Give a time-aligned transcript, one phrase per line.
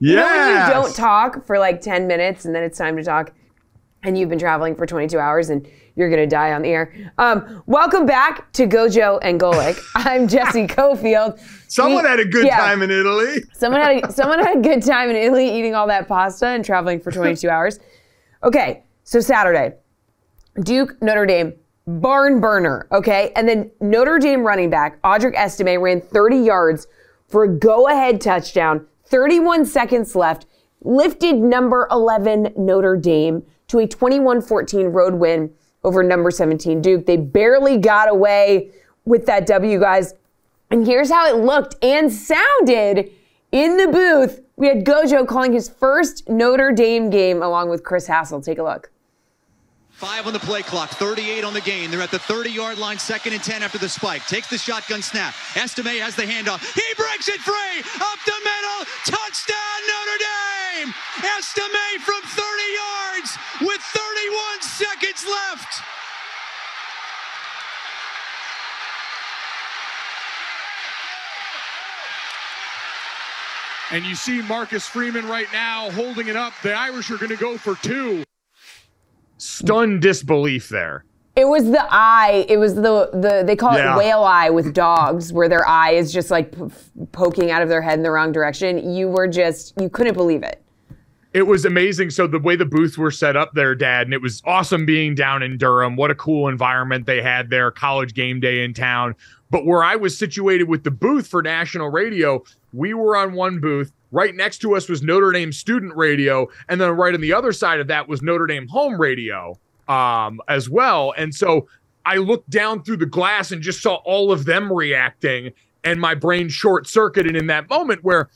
[0.00, 0.20] Yeah.
[0.20, 3.32] You, know you don't talk for like 10 minutes and then it's time to talk
[4.02, 7.12] and you've been traveling for 22 hours and you're going to die on the air.
[7.18, 9.78] Um, welcome back to Gojo and Golic.
[9.94, 11.38] I'm Jessie Cofield.
[11.68, 13.42] Someone we, had a good yeah, time in Italy.
[13.52, 16.64] someone had a, someone had a good time in Italy eating all that pasta and
[16.64, 17.78] traveling for 22 hours.
[18.42, 19.74] Okay, so Saturday,
[20.62, 21.52] Duke Notre Dame
[21.86, 22.86] barn burner.
[22.92, 26.86] Okay, and then Notre Dame running back Audric Estime ran 30 yards
[27.28, 28.86] for a go-ahead touchdown.
[29.10, 30.46] 31 seconds left.
[30.82, 35.52] Lifted number 11 Notre Dame to a 21 14 road win
[35.84, 37.04] over number 17 Duke.
[37.04, 38.70] They barely got away
[39.04, 40.14] with that W, guys.
[40.70, 43.10] And here's how it looked and sounded
[43.52, 44.42] in the booth.
[44.56, 48.40] We had Gojo calling his first Notre Dame game along with Chris Hassel.
[48.40, 48.90] Take a look.
[50.00, 51.90] Five on the play clock, 38 on the game.
[51.90, 54.24] They're at the 30-yard line, second and 10 after the spike.
[54.24, 55.34] Takes the shotgun snap.
[55.54, 56.64] Estime has the handoff.
[56.72, 57.84] He breaks it free.
[58.00, 58.80] Up the middle.
[59.04, 60.94] Touchdown, Notre Dame.
[61.36, 62.40] Estime from 30
[62.80, 65.82] yards with 31 seconds left.
[73.92, 76.54] And you see Marcus Freeman right now holding it up.
[76.62, 78.24] The Irish are going to go for two.
[79.40, 81.04] Stunned disbelief there.
[81.36, 82.44] It was the eye.
[82.48, 83.94] It was the the they call yeah.
[83.94, 86.70] it whale eye with dogs, where their eye is just like p-
[87.12, 88.92] poking out of their head in the wrong direction.
[88.92, 90.62] You were just you couldn't believe it.
[91.32, 92.10] It was amazing.
[92.10, 95.14] So the way the booths were set up there, Dad, and it was awesome being
[95.14, 95.94] down in Durham.
[95.96, 97.70] What a cool environment they had there.
[97.70, 99.14] College game day in town.
[99.48, 102.42] But where I was situated with the booth for national radio,
[102.72, 103.92] we were on one booth.
[104.12, 107.52] Right next to us was Notre Dame student radio, and then right on the other
[107.52, 109.58] side of that was Notre Dame home radio
[109.88, 111.14] um, as well.
[111.16, 111.68] And so
[112.04, 115.52] I looked down through the glass and just saw all of them reacting,
[115.84, 118.28] and my brain short circuited in that moment where,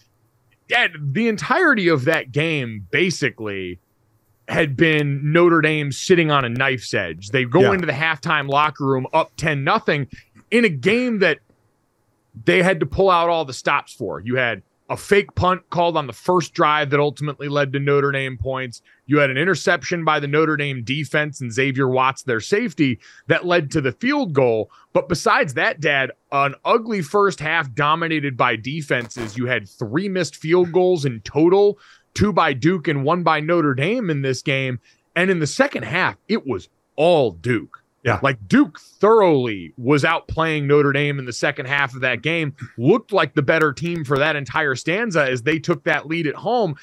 [0.69, 3.79] Dad, the entirety of that game basically
[4.49, 7.31] had been Notre Dame sitting on a knife's edge.
[7.31, 7.73] They go Yeah.
[7.75, 10.07] into the halftime locker room up 10 nothing
[10.51, 11.39] in a game that
[12.45, 14.21] they had to pull out all the stops for.
[14.21, 18.13] You had a fake punt called on the first drive that ultimately led to Notre
[18.13, 18.83] Dame points.
[19.07, 23.47] You had an interception by the Notre Dame defense and Xavier Watts, their safety, that
[23.47, 24.71] led to the field goal.
[24.93, 29.39] But besides that, Dad, an ugly first half dominated by defenses.
[29.39, 31.79] You had three missed field goals in total,
[32.13, 34.81] two by Duke and one by Notre Dame in this game.
[35.17, 37.84] And in the second half, it was all Duke.
[38.05, 38.21] Yeah.
[38.23, 43.13] Like Duke thoroughly was outplaying Notre Dame in the second half of that game, looked
[43.13, 46.77] like the better team for that entire stanza as they took that lead at home.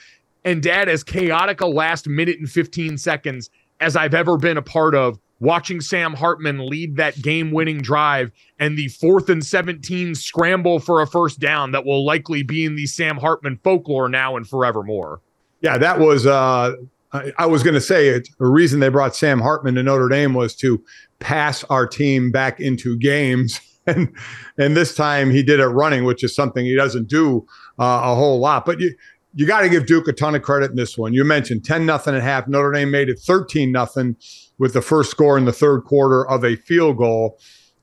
[0.43, 4.63] And dad, as chaotic a last minute and 15 seconds as I've ever been a
[4.63, 10.15] part of, watching Sam Hartman lead that game winning drive and the fourth and 17
[10.15, 14.37] scramble for a first down that will likely be in the Sam Hartman folklore now
[14.37, 15.19] and forevermore.
[15.61, 16.25] Yeah, that was.
[16.25, 16.75] Uh,
[17.11, 18.29] I, I was going to say it.
[18.39, 20.83] The reason they brought Sam Hartman to Notre Dame was to
[21.21, 24.13] pass our team back into games, and
[24.57, 27.45] and this time he did it running, which is something he doesn't do
[27.79, 28.65] uh, a whole lot.
[28.65, 28.93] But you
[29.33, 31.13] you got to give Duke a ton of credit in this one.
[31.13, 32.47] You mentioned ten nothing at half.
[32.47, 34.17] Notre Dame made it thirteen nothing
[34.57, 37.39] with the first score in the third quarter of a field goal,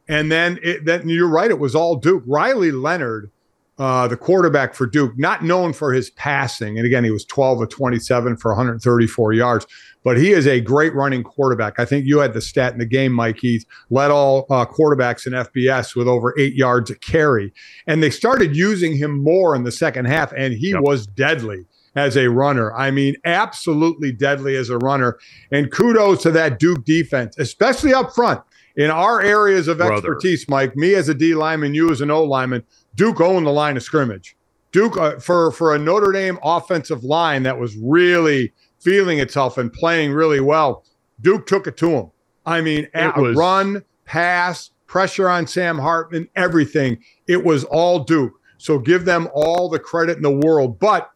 [0.08, 1.50] and then it, then you're right.
[1.50, 2.22] It was all Duke.
[2.26, 3.30] Riley Leonard
[3.78, 6.76] uh, the quarterback for Duke, not known for his passing.
[6.78, 9.66] And again, he was 12 of 27 for 134 yards,
[10.08, 11.78] but he is a great running quarterback.
[11.78, 13.36] I think you had the stat in the game, Mike.
[13.42, 17.52] He's led all uh, quarterbacks in FBS with over eight yards a carry.
[17.86, 20.80] And they started using him more in the second half, and he Yep.
[20.80, 22.74] was deadly as a runner.
[22.74, 25.18] I mean, absolutely deadly as a runner.
[25.52, 28.40] And kudos to that Duke defense, especially up front.
[28.76, 29.92] In our areas of Brother.
[29.92, 32.62] expertise, Mike, me as a D lineman, you as an O lineman,
[32.94, 34.37] Duke owned the line of scrimmage.
[34.72, 39.72] Duke uh, for for a Notre Dame offensive line that was really feeling itself and
[39.72, 40.84] playing really well.
[41.20, 42.10] Duke took it to him.
[42.46, 46.98] I mean, was- run, pass, pressure on Sam Hartman, everything.
[47.26, 48.32] It was all Duke.
[48.58, 50.78] So give them all the credit in the world.
[50.78, 51.10] But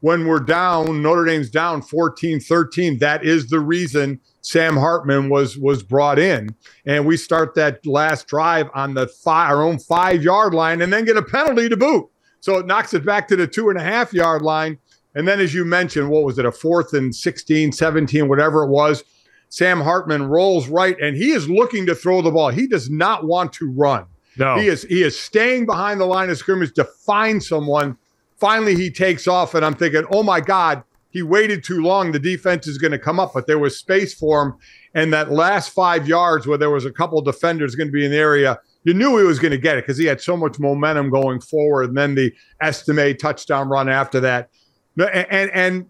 [0.00, 5.82] when we're down, Notre Dame's down 14-13, that is the reason Sam Hartman was was
[5.82, 6.54] brought in.
[6.86, 10.92] And we start that last drive on the five, our own five yard line and
[10.92, 12.08] then get a penalty to boot.
[12.40, 14.78] So it knocks it back to the two and a half yard line.
[15.14, 18.68] And then, as you mentioned, what was it, a fourth and 16, 17, whatever it
[18.68, 19.02] was?
[19.48, 22.50] Sam Hartman rolls right and he is looking to throw the ball.
[22.50, 24.06] He does not want to run.
[24.36, 24.56] No.
[24.56, 27.96] He is he is staying behind the line of scrimmage to find someone.
[28.36, 32.12] Finally, he takes off, and I'm thinking, oh my God, he waited too long.
[32.12, 34.54] The defense is going to come up, but there was space for him.
[34.94, 38.12] And that last five yards where there was a couple defenders going to be in
[38.12, 40.58] the area, you knew he was going to get it because he had so much
[40.58, 41.90] momentum going forward.
[41.90, 44.50] And then the Estime touchdown run after that.
[44.96, 45.86] And, and, and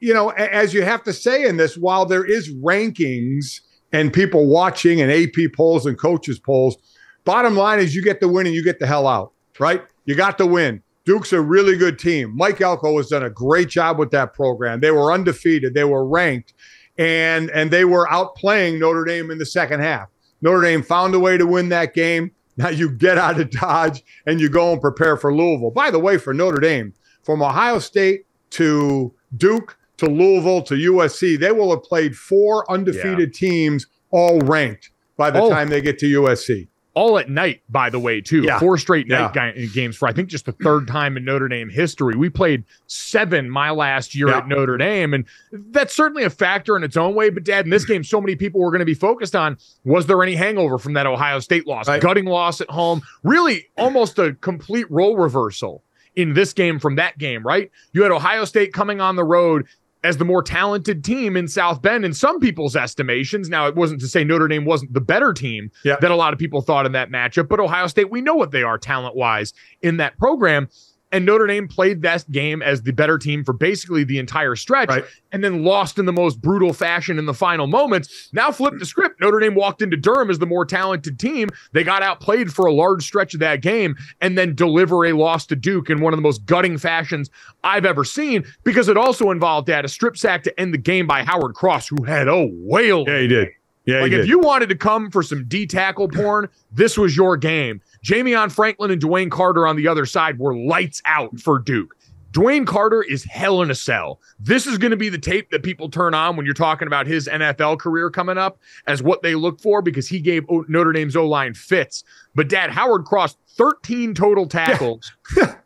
[0.00, 3.60] you know, as you have to say in this, while there is rankings
[3.92, 6.76] and people watching and AP polls and coaches polls,
[7.24, 9.82] bottom line is you get the win and you get the hell out, right?
[10.04, 10.82] You got the win.
[11.04, 12.32] Duke's a really good team.
[12.36, 14.80] Mike Elko has done a great job with that program.
[14.80, 16.54] They were undefeated, they were ranked,
[16.96, 20.08] and and they were outplaying Notre Dame in the second half.
[20.42, 22.32] Notre Dame found a way to win that game.
[22.56, 25.70] Now you get out of Dodge and you go and prepare for Louisville.
[25.70, 31.38] By the way, for Notre Dame, from Ohio State to Duke to Louisville to USC,
[31.38, 35.48] they will have played four undefeated teams, all ranked by the Oh.
[35.48, 36.68] time they get to USC.
[36.94, 38.42] All at night, by the way, too.
[38.42, 38.58] Yeah.
[38.58, 39.30] Four straight Yeah.
[39.34, 42.16] night ga- games for I think just the third time in Notre Dame history.
[42.16, 44.38] We played seven my last year Yeah.
[44.38, 47.30] at Notre Dame, and that's certainly a factor in its own way.
[47.30, 50.06] But Dad, in this game, so many people were going to be focused on was
[50.06, 52.00] there any hangover from that Ohio State loss, Right.
[52.02, 55.82] gutting loss at home, really almost a complete role reversal
[56.14, 57.70] in this game from that game, right?
[57.94, 59.64] You had Ohio State coming on the road
[60.04, 63.48] as the more talented team in South Bend in some people's estimations.
[63.48, 65.96] Now, it wasn't to say Notre Dame wasn't the better team Yeah.
[66.00, 68.50] that a lot of people thought in that matchup, but Ohio State, we know what
[68.50, 70.68] they are talent wise in that program.
[71.12, 74.88] And Notre Dame played that game as the better team for basically the entire stretch
[74.88, 75.04] Right.
[75.30, 78.30] and then lost in the most brutal fashion in the final moments.
[78.32, 79.20] Now flip the script.
[79.20, 81.50] Notre Dame walked into Durham as the more talented team.
[81.72, 85.44] They got outplayed for a large stretch of that game and then deliver a loss
[85.46, 87.30] to Duke in one of the most gutting fashions
[87.62, 91.06] I've ever seen because it also involved that a strip sack to end the game
[91.06, 93.04] by Howard Cross, who had a whale.
[93.06, 93.48] Yeah, he did.
[93.84, 94.28] Yeah, Like if did.
[94.28, 97.80] you wanted to come for some D tackle porn, this was your game.
[98.04, 101.96] Ja'Mion Franklin and DeWayne Carter on the other side were lights out for Duke.
[102.32, 104.18] DeWayne Carter is hell in a cell.
[104.40, 107.06] This is going to be the tape that people turn on when you're talking about
[107.06, 111.14] his NFL career coming up as what they look for because he gave Notre Dame's
[111.14, 112.04] O line fits.
[112.34, 115.12] But Dad, Howard crossed 13 total tackles.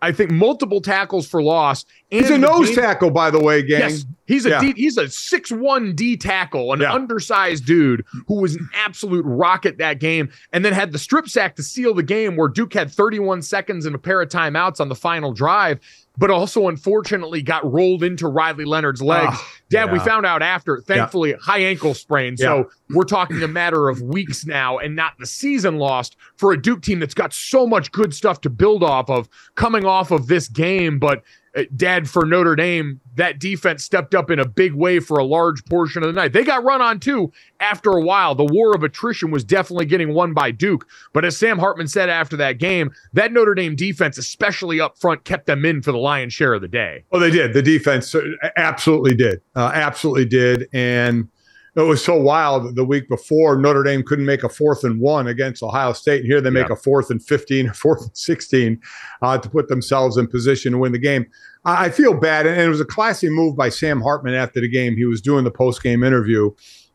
[0.00, 1.84] I think multiple tackles for loss.
[2.10, 3.80] he's a nose game, tackle, by the way, gang.
[3.80, 4.60] Yes, he's a yeah.
[4.60, 6.92] D, he's a six one D tackle, an yeah.
[6.92, 11.56] undersized dude who was an absolute rocket that game, and then had the strip sack
[11.56, 14.88] to seal the game, where Duke had 31 seconds and a pair of timeouts on
[14.88, 15.80] the final drive
[16.18, 19.36] but also unfortunately got rolled into Riley Leonard's legs.
[19.38, 19.92] Oh, Dad, yeah.
[19.92, 21.36] we found out after, thankfully, yeah.
[21.40, 22.36] high ankle sprain.
[22.36, 22.64] So yeah.
[22.90, 26.82] we're talking a matter of weeks now and not the season lost for a Duke
[26.82, 30.48] team that's got so much good stuff to build off of coming off of this
[30.48, 30.98] game.
[30.98, 31.22] But
[31.66, 35.64] dad for Notre Dame, that defense stepped up in a big way for a large
[35.64, 36.32] portion of the night.
[36.32, 38.34] They got run on too after a while.
[38.34, 40.86] The war of attrition was definitely getting won by Duke.
[41.12, 45.24] But as Sam Hartman said after that game, that Notre Dame defense, especially up front,
[45.24, 47.04] kept them in for the lion's share of the day.
[47.12, 47.52] Oh, they did.
[47.52, 48.22] The defense uh,
[48.56, 49.40] absolutely did.
[49.54, 50.68] Uh, absolutely did.
[50.72, 51.28] And
[51.78, 55.26] it was so wild the week before Notre Dame couldn't make a fourth and one
[55.28, 56.20] against Ohio State.
[56.20, 56.74] And here they make yeah.
[56.74, 58.80] a fourth and 15 or fourth and 16
[59.22, 61.26] uh, to put themselves in position to win the game.
[61.64, 62.46] I feel bad.
[62.46, 64.96] And it was a classy move by Sam Hartman after the game.
[64.96, 66.50] He was doing the post game interview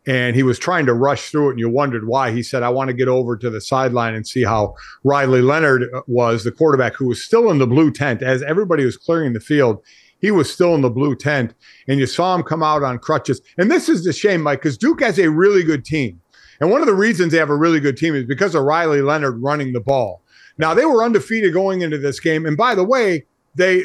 [0.05, 1.51] and he was trying to rush through it.
[1.51, 2.31] And you wondered why.
[2.31, 5.83] He said, I want to get over to the sideline and see how Riley Leonard
[5.93, 9.33] uh, was, the quarterback who was still in the blue tent as everybody was clearing
[9.33, 9.81] the field
[10.23, 11.53] he was still in the blue tent,
[11.89, 13.41] and you saw him come out on crutches.
[13.57, 16.21] And this is the shame, Mike, because Duke has a really good team.
[16.61, 19.01] And one of the reasons they have a really good team is because of Riley
[19.01, 20.21] Leonard running the ball.
[20.57, 23.25] Now they were undefeated going into this game, and by the way,
[23.55, 23.83] they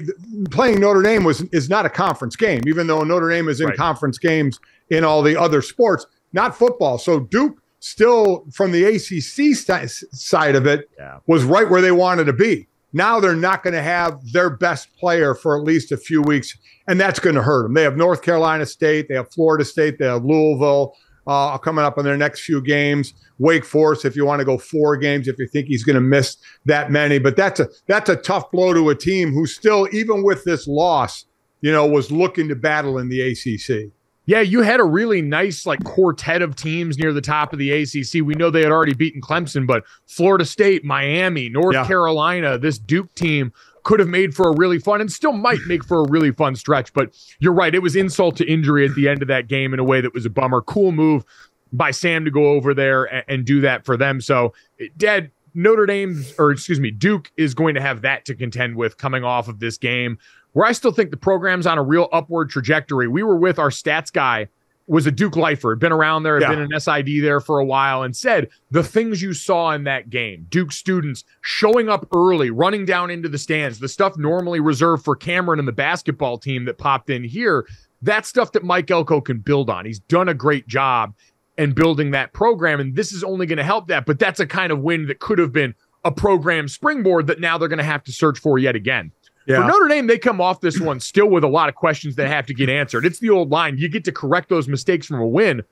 [0.52, 3.66] playing Notre Dame was is not a conference game, even though Notre Dame is in
[3.66, 3.76] right.
[3.76, 6.98] conference games in all the other sports, not football.
[6.98, 11.18] So Duke still from the ACC st- side of it yeah.
[11.26, 12.68] was right where they wanted to be.
[12.92, 16.56] Now they're not going to have their best player for at least a few weeks,
[16.86, 17.74] and that's going to hurt them.
[17.74, 20.94] They have North Carolina State, they have Florida State, they have Louisville
[21.26, 23.12] uh, coming up in their next few games.
[23.38, 26.00] Wake Forest, if you want to go four games, if you think he's going to
[26.00, 29.86] miss that many, but that's a that's a tough blow to a team who still,
[29.92, 31.26] even with this loss,
[31.60, 33.92] you know, was looking to battle in the ACC.
[34.28, 37.70] Yeah, you had a really nice like quartet of teams near the top of the
[37.70, 38.22] ACC.
[38.22, 41.86] We know they had already beaten Clemson, but Florida State, Miami, North yeah.
[41.86, 43.54] Carolina, this Duke team
[43.84, 46.56] could have made for a really fun and still might make for a really fun
[46.56, 46.92] stretch.
[46.92, 49.80] But you're right, it was insult to injury at the end of that game in
[49.80, 50.60] a way that was a bummer.
[50.60, 51.24] Cool move
[51.72, 54.20] by Sam to go over there and, and do that for them.
[54.20, 54.52] So,
[54.98, 58.98] Dad, Notre Dame, or excuse me, Duke is going to have that to contend with
[58.98, 60.18] coming off of this game
[60.52, 63.06] where I still think the program's on a real upward trajectory.
[63.06, 64.48] We were with our stats guy,
[64.86, 66.48] was a Duke lifer, had been around there, had yeah.
[66.48, 70.08] been an SID there for a while, and said the things you saw in that
[70.08, 75.04] game, Duke students showing up early, running down into the stands, the stuff normally reserved
[75.04, 77.66] for Cameron and the basketball team that popped in here,
[78.00, 79.84] That stuff that Mike Elko can build on.
[79.84, 81.14] He's done a great job
[81.58, 84.06] in building that program, and this is only going to help that.
[84.06, 85.74] But that's a kind of win that could have been
[86.04, 89.10] a program springboard that now they're going to have to search for yet again.
[89.46, 89.62] Yeah.
[89.62, 92.28] For Notre Dame, they come off this one still with a lot of questions that
[92.28, 93.04] have to get answered.
[93.04, 93.76] It's the old line.
[93.76, 95.62] You get to correct those mistakes from a win.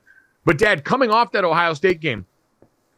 [0.45, 2.25] But, Dad, coming off that Ohio State game,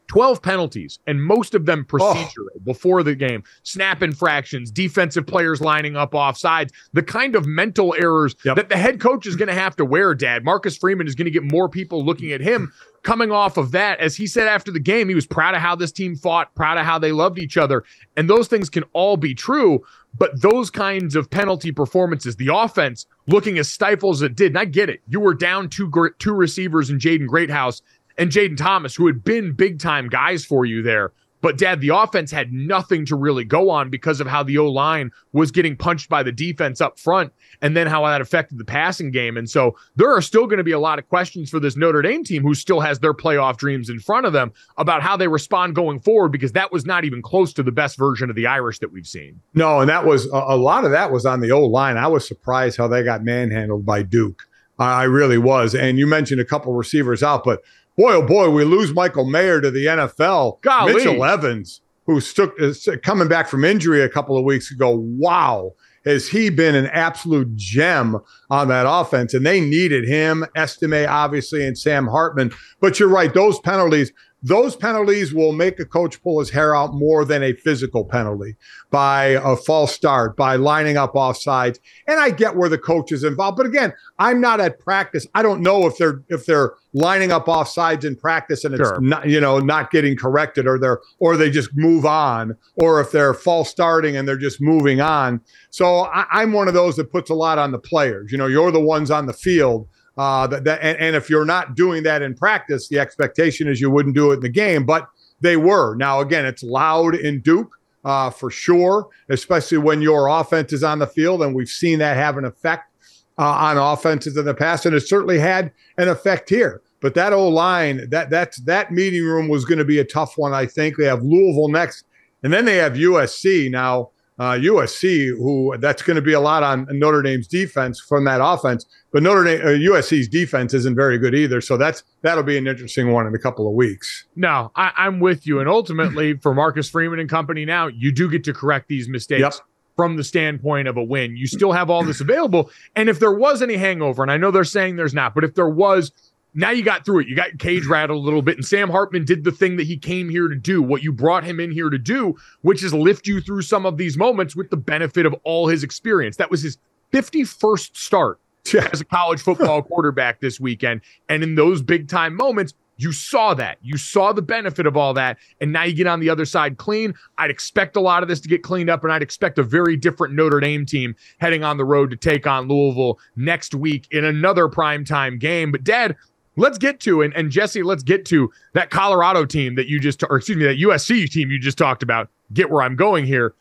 [0.10, 1.98] 12 penalties, and most of them oh.
[1.98, 2.60] procedural oh.
[2.66, 3.44] before the game.
[3.64, 8.58] Snap infractions, defensive players lining up off sides, the kind of mental errors yep.
[8.58, 10.44] that the head coach is going to have to wear, Dad.
[10.44, 12.74] Marcus Freeman is going to get more people looking at him
[13.04, 14.00] coming off of that.
[14.00, 16.78] As he said after the game, he was proud of how this team fought, proud
[16.78, 17.84] of how they loved each other.
[18.18, 19.84] And those things can all be true.
[20.18, 24.58] But those kinds of penalty performances, the offense looking as stifled as it did, and
[24.58, 25.02] I get it.
[25.08, 27.84] You were down two two receivers in Jaden Greathouse
[28.20, 31.14] and Jayden Thomas, who had been big time guys for you there.
[31.42, 34.68] But dad, the offense had nothing to really go on because of how the O
[34.70, 38.66] line was getting punched by the defense up front and then how that affected the
[38.66, 39.38] passing game.
[39.38, 42.02] And so there are still going to be a lot of questions for this Notre
[42.02, 45.30] Dame team who still has their playoff dreams in front of them about how they
[45.30, 48.46] respond going forward because that was not even close to the best version of the
[48.46, 49.40] Irish that we've seen.
[49.54, 51.96] No, and that was a lot of that was on the O line.
[51.96, 54.44] I was surprised how they got manhandled by Duke.
[54.78, 55.76] I really was.
[55.76, 57.62] And you mentioned a couple receivers out, but
[58.00, 60.62] boy, oh boy, we lose Michael Mayer to the NFL.
[60.62, 60.94] Golly.
[60.94, 64.96] Mitchell Evans, who stuck, is uh, coming back from injury a couple of weeks ago.
[64.96, 65.74] Wow.
[66.06, 68.18] Has he been an absolute gem
[68.50, 69.34] on that offense?
[69.34, 72.54] And they needed him, Estime, obviously, and Sam Hartman.
[72.80, 76.94] But you're right, those penalties, those penalties will make a coach pull his hair out
[76.94, 78.56] more than a physical penalty
[78.90, 81.80] by a false start, by lining up off sides.
[82.08, 83.58] And I get where the coach is involved.
[83.58, 85.28] But again, I'm not at practice.
[85.36, 88.80] I don't know if they're if they're lining up off sides in practice and it's
[88.88, 89.02] Sure.
[89.02, 93.12] not, you know, not getting corrected or they're or they just move on, or if
[93.12, 95.42] they're false starting and they're just moving on.
[95.70, 98.32] So I, I'm one of those that puts a lot on the players.
[98.32, 99.88] You know, you're the ones on the field.
[100.20, 103.80] Uh, that, that and, and if you're not doing that in practice, the expectation is
[103.80, 104.86] you wouldn't do it in the game.
[104.86, 105.08] But
[105.40, 105.96] they were.
[105.96, 107.74] Now again, it's loud in Duke
[108.04, 112.18] uh, for sure, especially when your offense is on the field, and we've seen that
[112.18, 112.92] have an effect
[113.38, 116.82] uh, on offenses in the past, and it certainly had an effect here.
[117.02, 120.38] But that O line, that that's that meeting room was going to be a tough
[120.38, 120.54] one.
[120.54, 122.04] I think they have Louisville next,
[122.44, 124.10] and then they have USC now.
[124.40, 128.40] Uh, USC, who that's going to be a lot on Notre Dame's defense from that
[128.42, 131.60] offense, but Notre Dame, uh, USC's defense isn't very good either.
[131.60, 134.26] So that's that'll be an interesting one in a couple of weeks.
[134.38, 135.60] No, I, I'm with you.
[135.60, 139.42] And ultimately, for Marcus Freeman and company now, you do get to correct these mistakes
[139.42, 139.54] Yep.
[139.98, 141.36] from the standpoint of a win.
[141.36, 142.72] You still have all this available.
[142.96, 145.56] And if there was any hangover, and I know they're saying there's not, but if
[145.56, 146.14] there was,
[146.54, 147.28] now you got through it.
[147.28, 148.56] You got cage rattled a little bit.
[148.56, 151.44] And Sam Hartman did the thing that he came here to do, what you brought
[151.44, 154.70] him in here to do, which is lift you through some of these moments with
[154.70, 156.38] the benefit of all his experience.
[156.38, 156.78] That was his
[157.14, 158.40] 51st start
[158.92, 161.02] as a college football quarterback this weekend.
[161.28, 163.78] And in those big time moments, you saw that.
[163.82, 165.38] You saw the benefit of all that.
[165.62, 167.14] And now you get on the other side clean.
[167.38, 169.96] I'd expect a lot of this to get cleaned up, and I'd expect a very
[169.96, 174.26] different Notre Dame team heading on the road to take on Louisville next week in
[174.26, 175.72] another primetime game.
[175.72, 176.18] But, Dad,
[176.60, 180.24] let's get to and, and Jessie, let's get to that Colorado team that you just
[180.30, 182.30] or excuse me, that USC team you just talked about.
[182.54, 183.54] Get where I'm going here.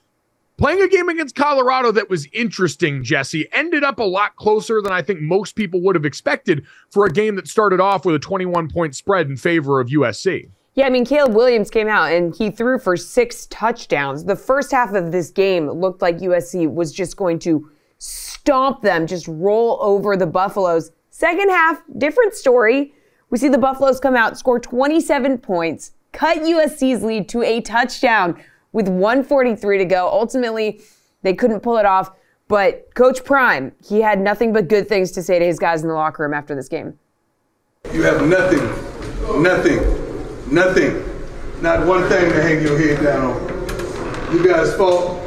[0.58, 4.90] Playing a game against Colorado that was interesting, Jessie, ended up a lot closer than
[4.90, 8.18] I think most people would have expected for a game that started off with a
[8.18, 10.48] 21 point spread in favor of USC.
[10.74, 14.24] Yeah, I mean, Caleb Williams came out and he threw for six touchdowns.
[14.24, 19.06] The first half of this game looked like USC was just going to stomp them,
[19.06, 20.90] just roll over the Buffaloes.
[21.18, 22.94] Second half, different story.
[23.28, 28.40] We see the Buffaloes come out, score 27 points, cut USC's lead to a touchdown
[28.70, 30.08] with 143 to go.
[30.08, 30.80] Ultimately,
[31.22, 32.12] they couldn't pull it off.
[32.46, 35.88] But Coach Prime, he had nothing but good things to say to his guys in
[35.88, 36.96] the locker room after this game.
[37.92, 38.62] You have nothing,
[39.42, 39.80] nothing,
[40.54, 41.02] nothing,
[41.60, 44.32] not one thing to hang your head down on.
[44.32, 45.20] You guys fought,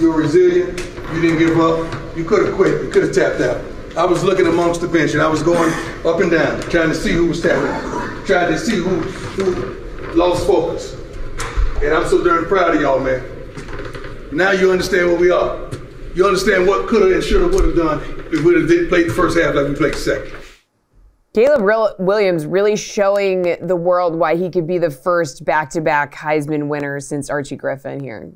[0.00, 0.78] you were resilient,
[1.12, 3.71] you didn't give up, you could have quit, you could have tapped out.
[3.96, 5.72] I was looking amongst the bench and I was going
[6.06, 10.46] up and down, trying to see who was tapping trying to see who, who lost
[10.46, 10.94] focus.
[11.82, 13.22] And I'm so darn proud of y'all, man.
[14.30, 15.70] Now you understand what we are.
[16.14, 18.00] You understand what could have and should have would have done
[18.32, 20.38] if we would have played the first half like we played the second.
[21.34, 27.00] Caleb Williams really showing the world why he could be the first back-to-back Heisman winner
[27.00, 28.30] since Archie Griffin here.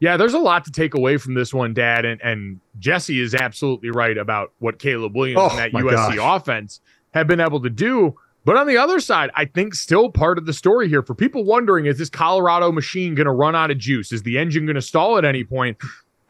[0.00, 2.04] Yeah, there's a lot to take away from this one, Dad.
[2.04, 6.40] And, and Jessie is absolutely right about what Caleb Williams Oh, and that USC gosh.
[6.40, 6.80] offense
[7.12, 8.16] have been able to do.
[8.46, 11.44] But on the other side, I think still part of the story here for people
[11.44, 14.10] wondering is this Colorado machine going to run out of juice?
[14.12, 15.76] Is the engine going to stall at any point?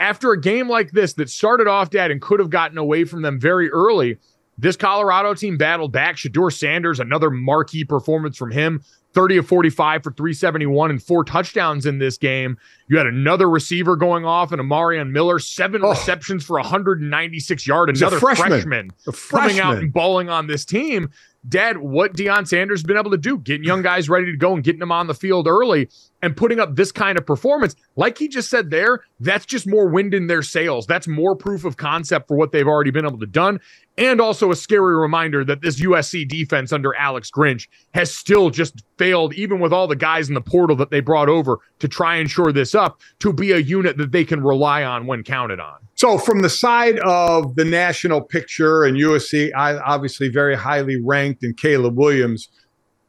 [0.00, 3.22] After a game like this that started off, Dad, and could have gotten away from
[3.22, 4.18] them very early,
[4.60, 6.16] this Colorado team battled back.
[6.16, 8.82] Shedeur Sanders, another marquee performance from him.
[9.12, 12.56] 30 of 45 for 371 and four touchdowns in this game.
[12.88, 15.90] You had another receiver going off and Omarion Miller, seven Oh.
[15.90, 17.90] receptions for 196 yards.
[17.90, 18.50] He's a Another freshman.
[18.50, 21.10] freshman, A coming out and balling on this team.
[21.48, 24.54] Dad, what Deion Sanders has been able to do, getting young guys ready to go
[24.54, 25.88] and getting them on the field early
[26.22, 27.74] and putting up this kind of performance.
[27.96, 30.86] Like he just said there, that's just more wind in their sails.
[30.86, 33.60] That's more proof of concept for what they've already been able to done.
[33.98, 38.82] And also a scary reminder that this USC defense under Alex Grinch has still just
[38.98, 42.16] failed, even with all the guys in the portal that they brought over to try
[42.16, 45.60] and shore this up, to be a unit that they can rely on when counted
[45.60, 45.76] on.
[45.96, 51.42] So, from the side of the national picture and USC, I obviously very highly ranked,
[51.42, 52.48] and Caleb Williams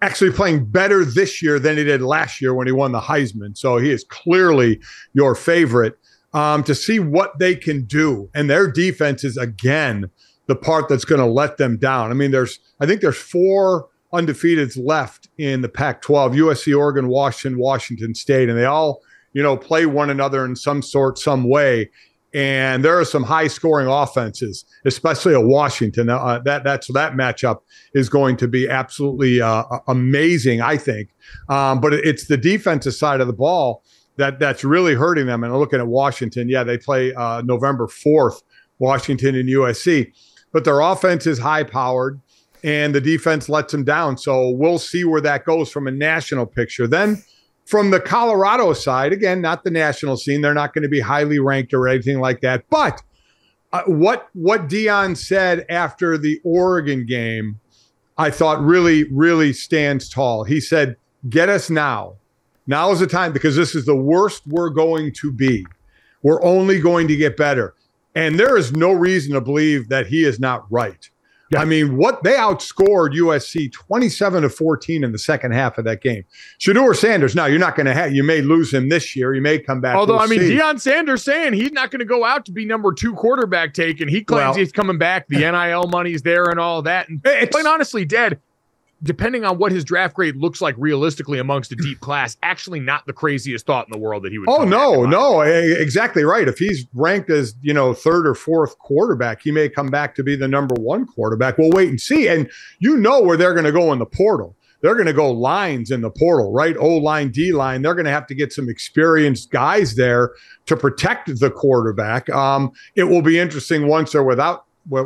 [0.02, 3.58] actually playing better this year than he did last year when he won the Heisman.
[3.58, 4.80] So, he is clearly
[5.14, 5.98] your favorite.
[6.34, 10.10] Um, to see what they can do, and their defense is again
[10.48, 12.10] the part that's going to let them down.
[12.10, 17.60] I mean, there's I think there's four undefeateds left in the Pac-12: USC, Oregon, Washington,
[17.60, 19.02] Washington State, and they all
[19.34, 21.90] you know play one another in some sort, some way
[22.34, 26.10] and there are some high scoring offenses, especially at Washington.
[26.10, 27.60] Uh, that that's that matchup
[27.94, 31.10] is going to be absolutely uh, amazing, I think.
[31.50, 33.84] Um, but it's the defensive side of the ball
[34.18, 35.44] that that's really hurting them.
[35.44, 38.42] And looking at Washington, yeah, they play uh, November fourth,
[38.80, 40.14] Washington and USC,
[40.54, 42.22] but their offense is high powered.
[42.64, 44.18] and the defense lets them down.
[44.18, 46.88] So we'll see where that goes from a national picture.
[46.88, 47.22] Then
[47.72, 51.40] from the Colorado side, again, not the national scene, they're not going to be highly
[51.40, 52.66] ranked or anything like that.
[52.70, 53.02] But
[53.72, 57.62] uh, what what Deion said after the Oregon game,
[58.18, 60.44] I thought really really stands tall.
[60.44, 60.98] He said,
[61.30, 62.18] "Get us now.
[62.68, 65.66] Now is the time because this is the worst we're going to be.
[66.22, 67.74] We're only going to get better."
[68.14, 71.10] And there is no reason to believe that he is not right.
[71.56, 76.02] I mean, what they outscored USC 27 to 14 in the second half of that
[76.02, 76.24] game.
[76.60, 79.34] Shedeur Sanders, now you're not going to have, you may lose him this year.
[79.34, 79.96] You may come back.
[79.96, 80.56] Although, we'll I mean, see.
[80.56, 84.08] Deion Sanders saying he's not going to go out to be number two quarterback taken.
[84.08, 85.28] He claims well, he's coming back.
[85.28, 87.10] The NIL money's there and all that.
[87.10, 88.40] And it's quite honestly, Dad,
[89.04, 93.06] depending on what his draft grade looks like realistically amongst a deep class, actually not
[93.06, 94.50] the craziest thought in the world that he would.
[94.50, 96.48] Oh no, no, exactly right.
[96.48, 100.24] If he's ranked as you know third or fourth quarterback, he may come back to
[100.24, 101.58] be the number one quarterback.
[101.58, 102.28] We'll wait and see.
[102.28, 104.56] And you know where they're going to go in the portal.
[104.82, 106.76] They're going to go lines in the portal, right?
[106.76, 107.84] O line, D line.
[107.84, 110.32] They're going to have to get some experienced guys there
[110.66, 112.30] to protect the quarterback.
[112.32, 114.66] Um, it will be interesting once they're without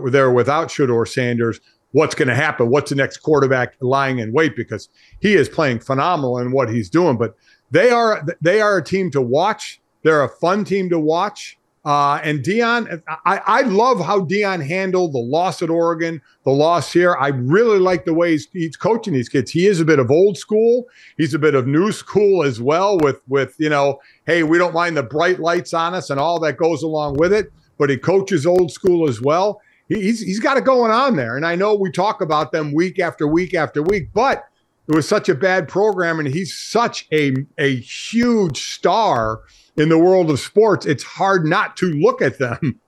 [0.10, 1.60] they're without Shedeur Sanders
[1.96, 2.70] what's going to happen.
[2.70, 4.90] What's the next quarterback lying in wait because
[5.22, 7.18] he is playing phenomenal in what he's doing.
[7.18, 7.36] But
[7.72, 9.80] they are they are a team to watch.
[10.04, 11.58] They're a fun team to watch.
[11.86, 16.92] Uh, and Deion, I, I love how Deion handled the loss at Oregon, the loss
[16.92, 17.16] here.
[17.16, 19.52] I really like the way he's, he's coaching these kids.
[19.52, 20.88] He is a bit of old school.
[21.16, 22.98] He's a bit of new school as well.
[22.98, 26.40] With with you know, hey, we don't mind the bright lights on us and all
[26.42, 27.54] that goes along with it.
[27.78, 31.36] But he coaches old school as well he's he's got it going on there.
[31.36, 34.48] And I know we talk about them week after week after week, but
[34.88, 39.42] it was such a bad program, and he's such a a huge star
[39.78, 40.86] in the world of sports.
[40.86, 42.80] It's hard not to look at them.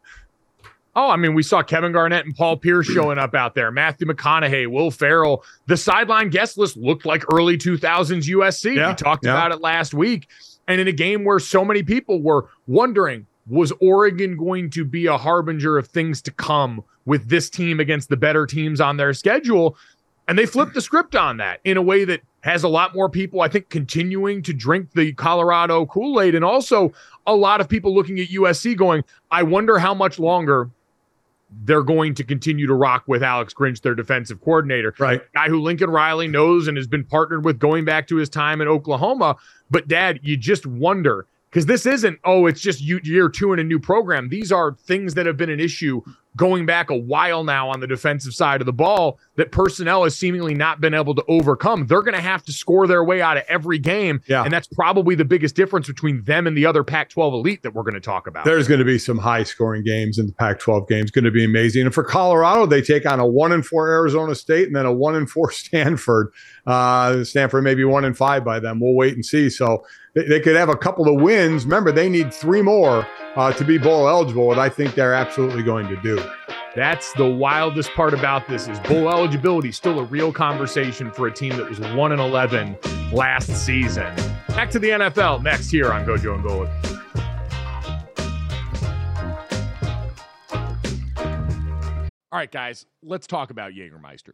[0.95, 3.69] Oh, I mean, we saw Kevin Garnett and Paul Pierce showing up out there.
[3.69, 5.43] Matthew McConaughey, Will Ferrell.
[5.67, 8.75] The sideline guest list looked like early 2000s USC.
[8.75, 9.33] Yeah, we talked yeah.
[9.33, 10.27] about it last week.
[10.67, 15.05] And in a game where so many people were wondering, was Oregon going to be
[15.05, 19.13] a harbinger of things to come with this team against the better teams on their
[19.13, 19.77] schedule?
[20.27, 23.09] And they flipped the script on that in a way that has a lot more
[23.09, 26.35] people, I think, continuing to drink the Colorado Kool Aid.
[26.35, 26.93] And also
[27.25, 30.69] a lot of people looking at USC going, I wonder how much longer
[31.63, 34.93] they're going to continue to rock with Alex Grinch, their defensive coordinator.
[34.99, 35.21] Right.
[35.33, 38.59] Guy who Lincoln Riley knows and has been partnered with going back to his time
[38.59, 39.37] in Oklahoma.
[39.71, 43.63] But, Dad, you just wonder because this isn't oh it's just year two in a
[43.63, 46.01] new program these are things that have been an issue
[46.37, 50.15] going back a while now on the defensive side of the ball that personnel has
[50.15, 51.87] seemingly not been able to overcome.
[51.87, 54.21] They're going to have to score their way out of every game.
[54.27, 54.43] Yeah.
[54.43, 57.73] And that's probably the biggest difference between them and the other Pac 12 elite that
[57.73, 58.45] we're going to talk about.
[58.45, 61.31] There's going to be some high scoring games in the Pac 12 games, going to
[61.31, 61.85] be amazing.
[61.85, 64.93] And for Colorado, they take on a one and four Arizona State and then a
[64.93, 66.31] one and four Stanford.
[66.67, 68.79] Uh, Stanford maybe one and five by them.
[68.79, 69.49] We'll wait and see.
[69.49, 69.85] So
[70.25, 71.65] they, could have a couple of wins.
[71.65, 75.63] Remember, they need three more uh, to be bowl eligible, and I think they're absolutely
[75.63, 76.21] going to do.
[76.75, 81.31] That's the wildest part about this is bowl eligibility still a real conversation for a
[81.31, 82.77] team that was 1 and 11
[83.11, 84.13] last season.
[84.49, 86.93] Back to the NFL next here on Gojo and Golic.
[92.31, 94.33] All right, guys, let's talk about Jägermeister.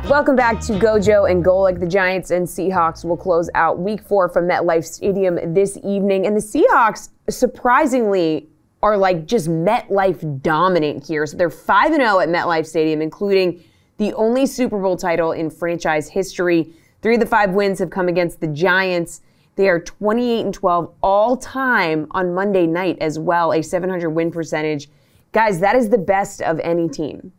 [0.10, 1.82] Welcome back to Gojo and Golic.
[1.82, 6.26] The Giants and Seahawks will close out week four from MetLife Stadium this evening.
[6.26, 8.48] And the Seahawks, surprisingly,
[8.88, 11.26] are like just MetLife dominant here.
[11.26, 13.62] So they're 5 0 at MetLife Stadium, including
[13.98, 16.74] the only Super Bowl title in franchise history.
[17.02, 19.22] Three of the five wins have come against the Giants.
[19.56, 24.32] They are 28 and 12 all time on Monday night as well, a 700 win
[24.32, 24.90] percentage.
[25.34, 27.34] Guys, that is the best of any team.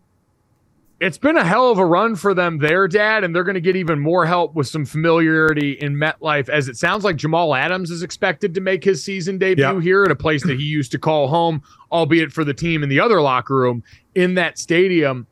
[1.01, 3.61] It's been a hell of a run for them there, Dad, and they're going to
[3.61, 7.91] get even more help with some familiarity in MetLife, as it sounds like Jamal Adams
[7.91, 10.99] is expected to make his season debut here at a place that he used to
[10.99, 13.85] call home, albeit for the team in the other locker room
[14.17, 15.27] in that stadium.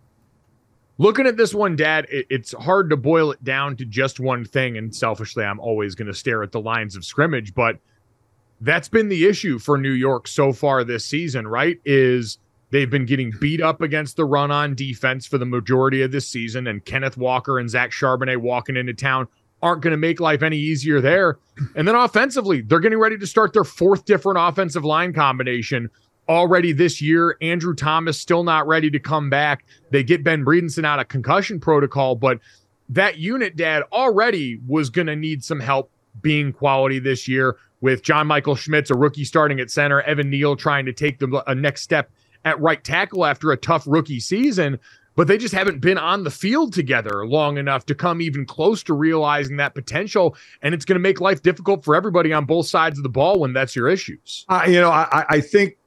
[0.98, 4.44] Looking at this one, Dad, it, it's hard to boil it down to just one
[4.44, 4.78] thing.
[4.78, 7.78] And selfishly, I'm always going to stare at the lines of scrimmage, but
[8.60, 11.78] that's been the issue for New York so far this season, right?
[11.84, 12.38] Is
[12.70, 16.28] they've been getting beat up against the run on defense for the majority of this
[16.28, 19.28] season, and Kenneth Walker and Zach Charbonnet walking into town
[19.62, 21.38] aren't going to make life any easier there.
[21.74, 25.90] And then offensively, they're getting ready to start their fourth different offensive line combination
[26.28, 27.36] already this year.
[27.40, 29.64] Andrew Thomas still not ready to come back.
[29.90, 32.38] They get Ben Bredeson out of concussion protocol, but
[32.88, 35.90] that unit, Dad, already was going to need some help
[36.22, 40.56] being quality this year with John Michael Schmitz, a rookie starting at center, Evan Neal
[40.56, 42.10] trying to take the a next step
[42.46, 44.78] at right tackle after a tough rookie season.
[45.16, 48.82] But they just haven't been on the field together long enough to come even close
[48.82, 50.36] to realizing that potential.
[50.60, 53.40] And it's going to make life difficult for everybody on both sides of the ball
[53.40, 54.44] when that's your issues.
[54.48, 55.78] I, you know, I, I think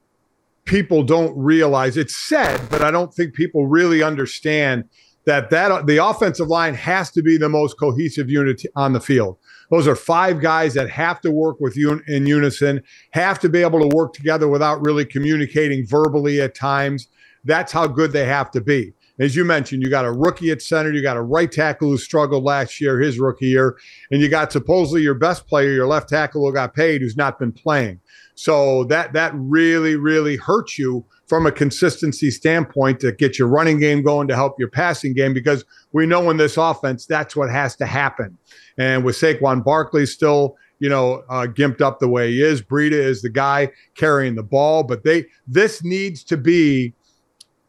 [0.66, 4.86] people don't realize it's said, but I don't think people really understand
[5.30, 9.38] that that the offensive line has to be the most cohesive unit on the field.
[9.70, 13.62] Those are five guys that have to work with you in unison, have to be
[13.62, 17.08] able to work together without really communicating verbally at times.
[17.46, 18.94] That's how good they have to be.
[19.20, 21.98] As you mentioned, you got a rookie at center, you got a right tackle who
[21.98, 23.78] struggled last year, his rookie year,
[24.12, 27.38] and you got supposedly your best player, your left tackle who got paid, who's not
[27.38, 28.00] been playing.
[28.40, 33.82] So that that really, really hurts you from a consistency standpoint to get your running
[33.82, 37.50] game going to help your passing game because we know in this offense that's what
[37.50, 38.38] has to happen.
[38.78, 42.94] And with Saquon Barkley still, you know, uh, gimped up the way he is, Breida
[42.94, 46.94] is the guy carrying the ball, but they this needs to be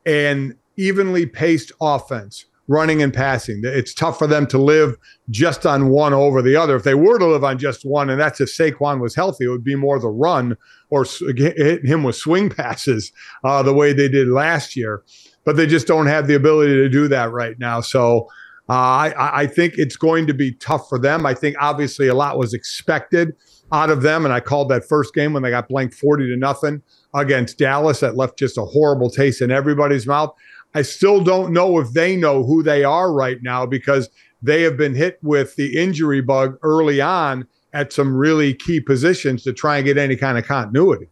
[0.07, 3.61] an evenly paced offense running and passing.
[3.65, 4.97] It's tough for them to live
[5.29, 6.77] just on one over the other.
[6.77, 9.49] If they were to live on just one, and that's if Saquon was healthy, it
[9.49, 10.57] would be more the run
[10.89, 11.05] or
[11.37, 13.11] hit him with swing passes
[13.43, 15.03] uh, the way they did last year.
[15.45, 17.81] But they just don't have the ability to do that right now.
[17.81, 18.29] So
[18.69, 21.27] uh, I, I think it's going to be tough for them.
[21.27, 23.35] I think obviously a lot was expected
[23.73, 26.37] out of them, and I called that first game when they got blanked forty to
[26.37, 26.83] nothing
[27.15, 27.99] against Dallas.
[27.99, 30.33] That left just a horrible taste in everybody's mouth.
[30.75, 34.09] I still don't know if they know who they are right now because
[34.43, 39.43] they have been hit with the injury bug early on at some really key positions
[39.45, 41.07] to try and get any kind of continuity.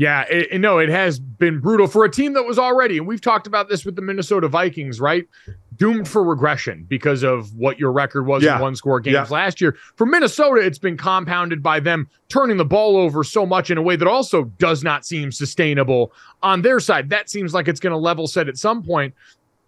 [0.00, 3.20] Yeah, it, no, it has been brutal for a team that was already, and we've
[3.20, 5.28] talked about this with the Minnesota Vikings, right?
[5.76, 8.56] Doomed for regression because of what your record was Yeah.
[8.56, 9.26] in one score games Yeah.
[9.28, 9.76] last year.
[9.96, 13.82] For Minnesota, it's been compounded by them turning the ball over so much in a
[13.82, 17.10] way that also does not seem sustainable on their side.
[17.10, 19.12] That seems like it's going to level set at some point.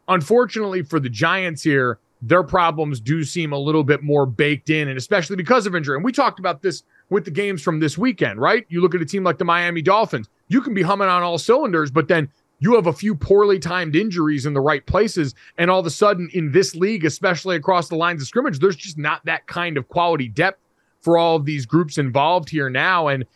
[0.09, 4.89] Unfortunately for the Giants here, their problems do seem a little bit more baked in,
[4.89, 5.97] and especially because of injury.
[5.97, 8.65] And we talked about this with the games from this weekend, right?
[8.71, 11.37] You look at a team like the Miami Dolphins, you can be humming on all
[11.37, 15.35] cylinders, but then you have a few poorly timed injuries in the right places.
[15.59, 18.77] And all of a sudden, in this league, especially across the lines of scrimmage, there's
[18.77, 20.61] just not that kind of quality depth
[21.03, 23.09] for all of these groups involved here now.
[23.09, 23.27] And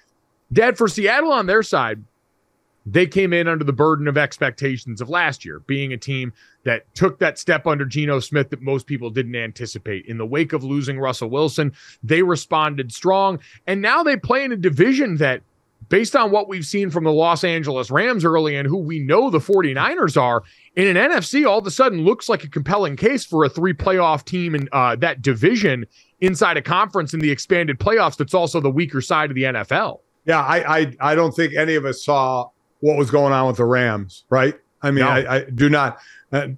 [0.52, 2.02] Dad, for Seattle on their side,
[2.86, 6.32] they came in under the burden of expectations of last year, being a team
[6.66, 10.04] that took that step under Geno Smith that most people didn't anticipate.
[10.06, 13.38] In the wake of losing Russell Wilson, they responded strong.
[13.68, 15.42] And now they play in a division that,
[15.88, 19.30] based on what we've seen from the Los Angeles Rams early and who we know
[19.30, 20.42] the 49ers are,
[20.74, 23.72] in an NFC, all of a sudden looks like a compelling case for a three
[23.72, 25.86] playoff team in uh, that division
[26.20, 30.00] inside a conference in the expanded playoffs that's also the weaker side of the NFL.
[30.24, 32.48] Yeah, I, I I don't think any of us saw
[32.80, 34.56] what was going on with the Rams, right?
[34.82, 35.10] I mean, No.
[35.10, 35.98] I, I do not.
[36.32, 36.48] Uh,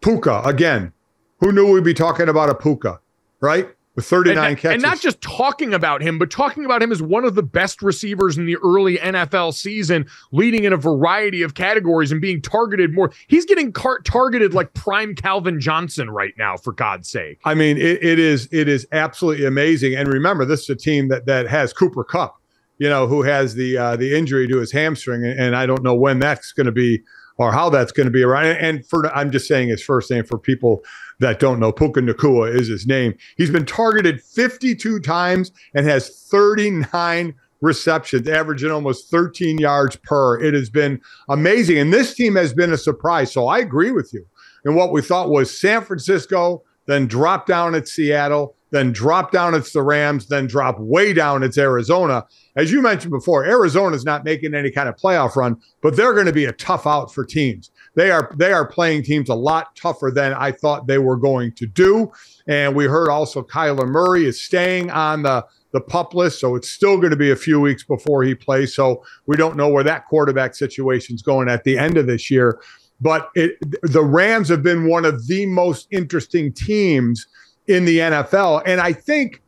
[0.00, 0.92] Puka again.
[1.40, 3.00] Who knew we'd be talking about a Puka,
[3.40, 3.68] right?
[3.94, 4.74] With 39 and, catches.
[4.74, 7.82] and not just talking about him, but talking about him as one of the best
[7.82, 12.94] receivers in the early NFL season, leading in a variety of categories and being targeted
[12.94, 13.12] more.
[13.26, 17.40] He's getting car- targeted like prime Calvin Johnson right now, for God's sake.
[17.44, 19.96] I mean, it, it is it is absolutely amazing.
[19.96, 22.40] And remember, this is a team that that has Cooper Kupp,
[22.78, 25.82] you know, who has the uh, the injury to his hamstring, and, and I don't
[25.82, 27.02] know when that's going to be
[27.38, 28.46] or how that's going to be around.
[28.46, 30.84] And for I'm just saying his first name for people
[31.20, 33.14] that don't know, Puka Nacua is his name.
[33.36, 40.40] He's been targeted 52 times and has 39 receptions, averaging almost 13 yards per.
[40.40, 43.32] It has been amazing, and this team has been a surprise.
[43.32, 44.24] So I agree with you.
[44.64, 49.54] And what we thought was San Francisco, then drop down at Seattle, then drop down
[49.54, 52.24] it's the Rams, then drop way down it's Arizona.
[52.56, 56.26] As you mentioned before, Arizona's not making any kind of playoff run, but they're going
[56.26, 57.70] to be a tough out for teams.
[57.94, 61.52] They are they are playing teams a lot tougher than I thought they were going
[61.52, 62.12] to do.
[62.46, 66.70] And we heard also Kyler Murray is staying on the the pup list, so it's
[66.70, 68.74] still going to be a few weeks before he plays.
[68.74, 72.30] So we don't know where that quarterback situation is going at the end of this
[72.30, 72.58] year.
[73.00, 77.26] But it, the Rams have been one of the most interesting teams
[77.68, 78.62] in the NFL.
[78.66, 79.42] And I think,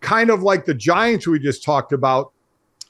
[0.00, 2.32] kind of like the Giants we just talked about,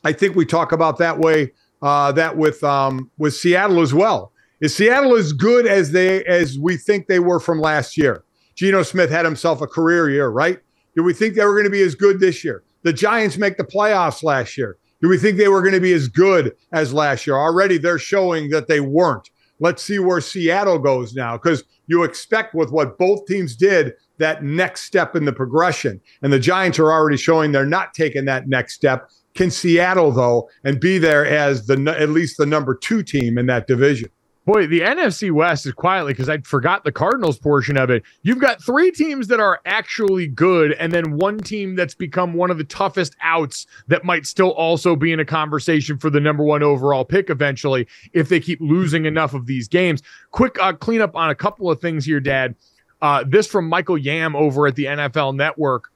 [0.04, 4.32] I think we talk about that way, uh, that with um, with Seattle as well.
[4.60, 8.24] Is Seattle as good as they as we think they were from last year?
[8.54, 10.58] Geno Smith had himself a career year, right?
[10.94, 12.62] Do we think they were going to be as good this year?
[12.82, 14.78] The Giants make the playoffs last year.
[15.02, 17.36] Do we think they were going to be as good as last year?
[17.36, 19.28] Already they're showing that they weren't.
[19.60, 24.42] Let's see where Seattle goes now because you expect with what both teams did that
[24.42, 26.00] next step in the progression.
[26.22, 29.10] And the Giants are already showing they're not taking that next step.
[29.34, 33.46] Can Seattle, though, and be there as the at least the number two team in
[33.46, 34.08] that division?
[34.46, 38.04] Boy, the NFC West is quietly because I forgot the Cardinals portion of it.
[38.22, 42.52] You've got three teams that are actually good, and then one team that's become one
[42.52, 46.44] of the toughest outs that might still also be in a conversation for the number
[46.44, 50.00] one overall pick eventually if they keep losing enough of these games.
[50.30, 52.54] Quick uh, cleanup on a couple of things here, Dad.
[53.02, 55.90] Uh, this from Michael Yam over at the NFL Network.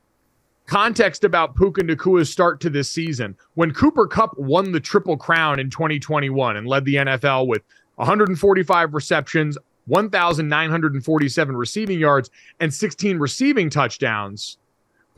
[0.66, 3.36] Context about Puka Nacua's start to this season.
[3.54, 7.62] When Cooper Kupp won the Triple Crown in 2021 and led the NFL with
[8.00, 14.56] 145 receptions, 1,947 receiving yards, and 16 receiving touchdowns.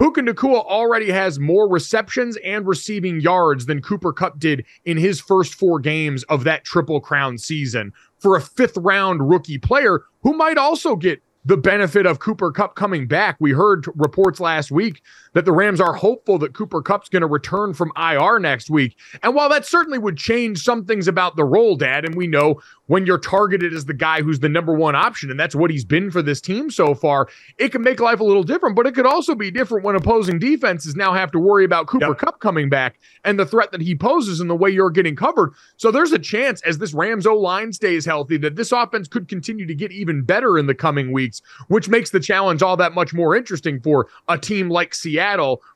[0.01, 5.21] Puka Nacua already has more receptions and receiving yards than Cooper Kupp did in his
[5.21, 10.33] first four games of that Triple Crown season for a fifth round rookie player who
[10.33, 13.37] might also get the benefit of Cooper Kupp coming back.
[13.39, 15.03] We heard reports last week
[15.35, 18.97] that the Rams are hopeful that Cooper Kupp's going to return from IR next week.
[19.23, 22.61] And while that certainly would change some things about the role, Dad, and we know
[22.87, 25.85] when you're targeted as the guy who's the number one option, and that's what he's
[25.85, 28.95] been for this team so far, it can make life a little different, but it
[28.95, 32.19] could also be different when opposing defenses now have to worry about Cooper yep.
[32.19, 35.53] Kupp coming back and the threat that he poses and the way you're getting covered.
[35.77, 39.29] So there's a chance as this Rams O line stays healthy that this offense could
[39.29, 42.93] continue to get even better in the coming weeks, which makes the challenge all that
[42.93, 45.22] much more interesting for a team like Seattle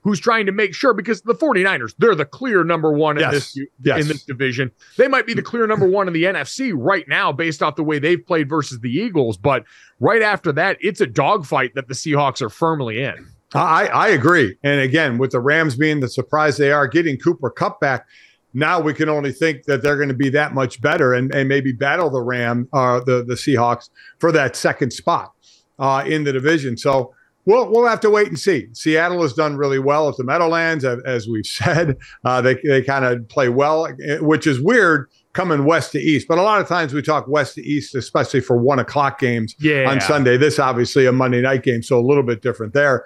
[0.02, 3.58] who's trying to make sure because the 49ers, they're the clear number one in this
[3.82, 4.00] yes.
[4.00, 4.70] in this division.
[4.96, 7.84] They might be the clear number one in the NFC right now based off the
[7.84, 9.36] way they've played versus the Eagles.
[9.36, 9.64] But
[10.00, 13.28] right after that, it's a dogfight that the Seahawks are firmly in.
[13.54, 14.56] I, I agree.
[14.62, 18.06] And again, with the Rams being the surprise they are, getting Cooper Kupp back,
[18.54, 21.48] now we can only think that they're going to be that much better and, and
[21.48, 25.32] maybe battle the Ram, uh, the the Seahawks for that second spot
[25.78, 26.76] uh, in the division.
[26.76, 27.14] So
[27.46, 28.68] we'll we'll have to wait and see.
[28.72, 31.96] Seattle has done really well at the Meadowlands, as we've said.
[32.24, 33.88] Uh, they they kind of play well,
[34.20, 36.28] which is weird coming west to east.
[36.28, 39.54] But a lot of times we talk west to east, especially for one o'clock games
[39.58, 39.88] yeah.
[39.88, 40.36] on Sunday.
[40.36, 43.04] This obviously a Monday night game, so a little bit different there.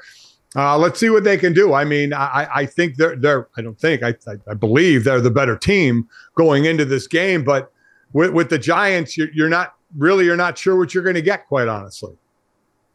[0.56, 1.74] Uh, let's see what they can do.
[1.74, 3.48] I mean, I, I think they're they're.
[3.56, 7.44] I don't think I, I, I believe they're the better team going into this game.
[7.44, 7.70] But
[8.12, 11.22] with, with the Giants, you're, you're not really you're not sure what you're going to
[11.22, 11.46] get.
[11.46, 12.16] Quite honestly.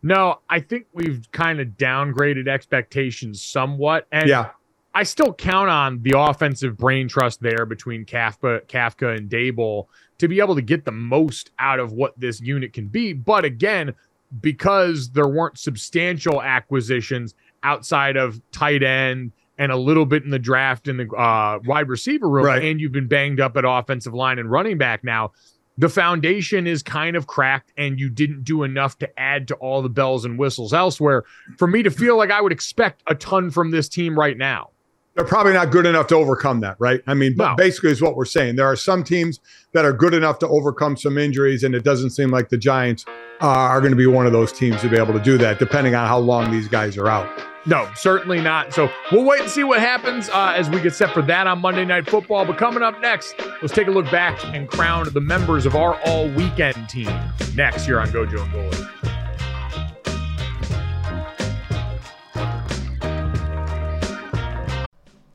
[0.06, 4.06] No, I think we've kind of downgraded expectations somewhat.
[4.12, 4.52] And yeah.
[4.94, 9.88] I still count on the offensive brain trust there between Kafka, Kafka and Daboll
[10.20, 13.13] to be able to get the most out of what this unit can be.
[13.13, 13.96] But again,
[14.41, 20.38] because there weren't substantial acquisitions outside of tight end and a little bit in the
[20.38, 22.63] draft in the uh, wide receiver room, right.
[22.63, 25.32] and you've been banged up at offensive line and running back now,
[25.78, 29.82] the foundation is kind of cracked and you didn't do enough to add to all
[29.82, 31.24] the bells and whistles elsewhere
[31.58, 34.70] for me to feel like I would expect a ton from this team right now.
[35.15, 37.01] They're probably not good enough to overcome that, right?
[37.08, 37.56] I mean, no.
[37.56, 38.58] basically, is what we're saying.
[38.58, 39.39] There are some teams
[39.71, 43.06] that are good enough to overcome some injuries, and it doesn't seem like the Giants
[43.41, 45.58] uh, are going to be one of those teams to be able to do that,
[45.58, 47.30] depending on how long these guys are out.
[47.65, 48.73] No, certainly not.
[48.73, 51.62] So we'll wait and see what happens uh, as we get set for that on
[51.62, 52.45] Monday Night Football.
[52.45, 55.99] But coming up next, let's take a look back and crown the members of our
[56.06, 57.10] all weekend team
[57.56, 59.14] next here on Gojo and Golic.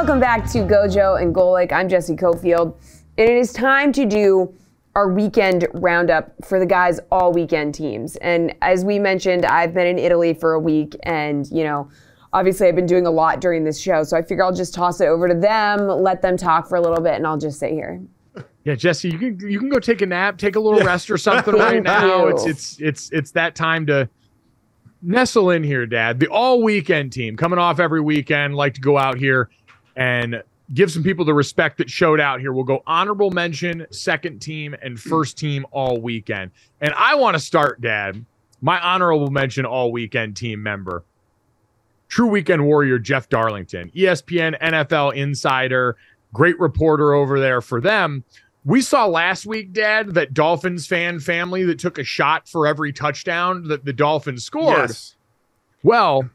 [0.00, 1.72] Welcome back to Gojo and Golic.
[1.72, 2.74] I'm Jessie Cofield.
[3.18, 4.50] And it is time to do
[4.94, 8.16] our weekend roundup for the guys' all weekend teams.
[8.16, 11.90] And as we mentioned, I've been in Italy for a week and, you know,
[12.32, 14.02] obviously I've been doing a lot during this show.
[14.02, 16.80] So I figure I'll just toss it over to them, let them talk for a
[16.80, 18.00] little bit, and I'll just sit here.
[18.64, 21.18] Yeah, Jessie, you can you can go take a nap, take a little rest or
[21.18, 22.28] something right now.
[22.28, 24.08] It's it's it's it's that time to
[25.02, 26.20] nestle in here, Dad.
[26.20, 29.50] The all weekend team coming off every weekend, like to go out here
[29.96, 32.52] and give some people the respect that showed out here.
[32.52, 36.50] We'll go honorable mention, second team, and first team all weekend.
[36.80, 38.24] And I want to start, Dad,
[38.60, 41.02] my honorable mention all weekend team member,
[42.08, 45.96] true weekend warrior Jeff Darlington, ESPN NFL insider,
[46.32, 48.24] great reporter over there for them.
[48.64, 52.92] We saw last week, Dad, that Dolphins fan family that took a shot for every
[52.92, 54.90] touchdown that the Dolphins scored.
[54.90, 55.16] Yes.
[55.82, 56.28] Well,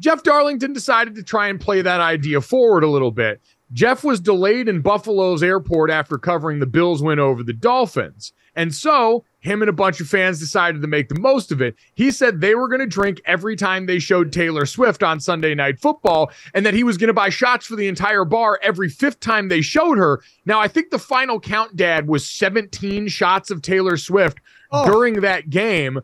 [0.00, 3.40] Jeff Darlington decided to try and play that idea forward a little bit.
[3.72, 8.32] Jeff was delayed in Buffalo's airport after covering the Bills win over the Dolphins.
[8.56, 11.76] And so, him and a bunch of fans decided to make the most of it.
[11.94, 15.54] He said they were going to drink every time they showed Taylor Swift on Sunday
[15.54, 18.88] Night Football, and that he was going to buy shots for the entire bar every
[18.88, 20.20] fifth time they showed her.
[20.46, 24.40] Now, I think the final count, Dad, was 17 shots of Taylor Swift
[24.72, 24.86] Oh.
[24.86, 26.00] during that game.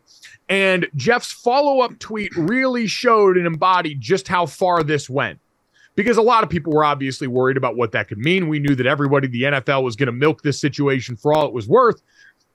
[0.48, 5.38] And Jeff's follow up tweet really showed and embodied just how far this went.
[5.94, 8.48] Because a lot of people were obviously worried about what that could mean.
[8.48, 11.52] We knew that everybody, the NFL, was going to milk this situation for all it
[11.54, 12.02] was worth.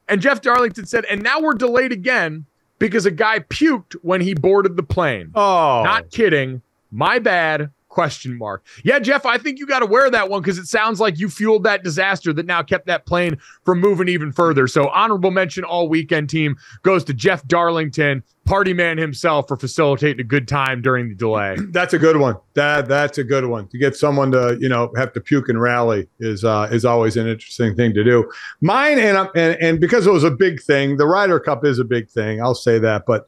[0.07, 2.45] And Jeff Darlington said, and now we're delayed again
[2.77, 5.31] because a guy puked when he boarded the plane.
[5.33, 6.61] Oh, Not kidding.
[6.91, 7.71] My bad.
[7.91, 8.65] Question mark.
[8.85, 11.27] Yeah, Jeff, I think you got to wear that one because it sounds like you
[11.27, 14.65] fueled that disaster that now kept that plane from moving even further.
[14.65, 20.21] So, honorable mention all weekend team goes to Jeff Darlington, party man himself, for facilitating
[20.21, 21.57] a good time during the delay.
[21.71, 22.37] That's a good one.
[22.53, 23.67] That that's a good one.
[23.67, 27.17] To get someone to you know have to puke and rally is uh, is always
[27.17, 28.31] an interesting thing to do.
[28.61, 31.85] Mine and and and because it was a big thing, the Ryder Cup is a
[31.85, 32.41] big thing.
[32.41, 33.27] I'll say that, but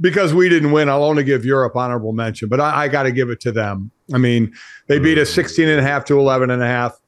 [0.00, 2.48] because we didn't win, I'll only give Europe honorable mention.
[2.48, 3.90] But I, I got to give it to them.
[4.12, 4.52] I mean,
[4.86, 6.98] they beat us 16 and a half to 11 and a half,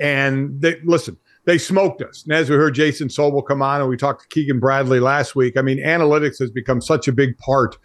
[0.00, 1.16] and they listen.
[1.44, 2.24] They smoked us.
[2.24, 5.34] And as we heard Jason Sobel come on, and we talked to Keegan Bradley last
[5.34, 5.56] week.
[5.56, 7.78] I mean, analytics has become such a big part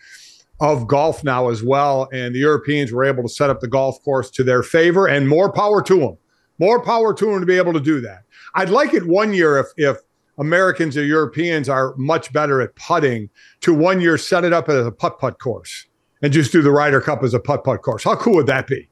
[0.60, 2.10] of golf now as well.
[2.12, 5.30] And the Europeans were able to set up the golf course to their favor, and
[5.30, 6.18] more power to them.
[6.60, 8.24] More power to them to be able to do that.
[8.56, 9.98] I'd like it one year if if
[10.38, 13.30] Americans or Europeans are much better at putting
[13.62, 15.88] to one year set it up as a putt putt course
[16.22, 18.04] and just do the Ryder Cup as a putt putt course.
[18.04, 18.90] How cool would that be?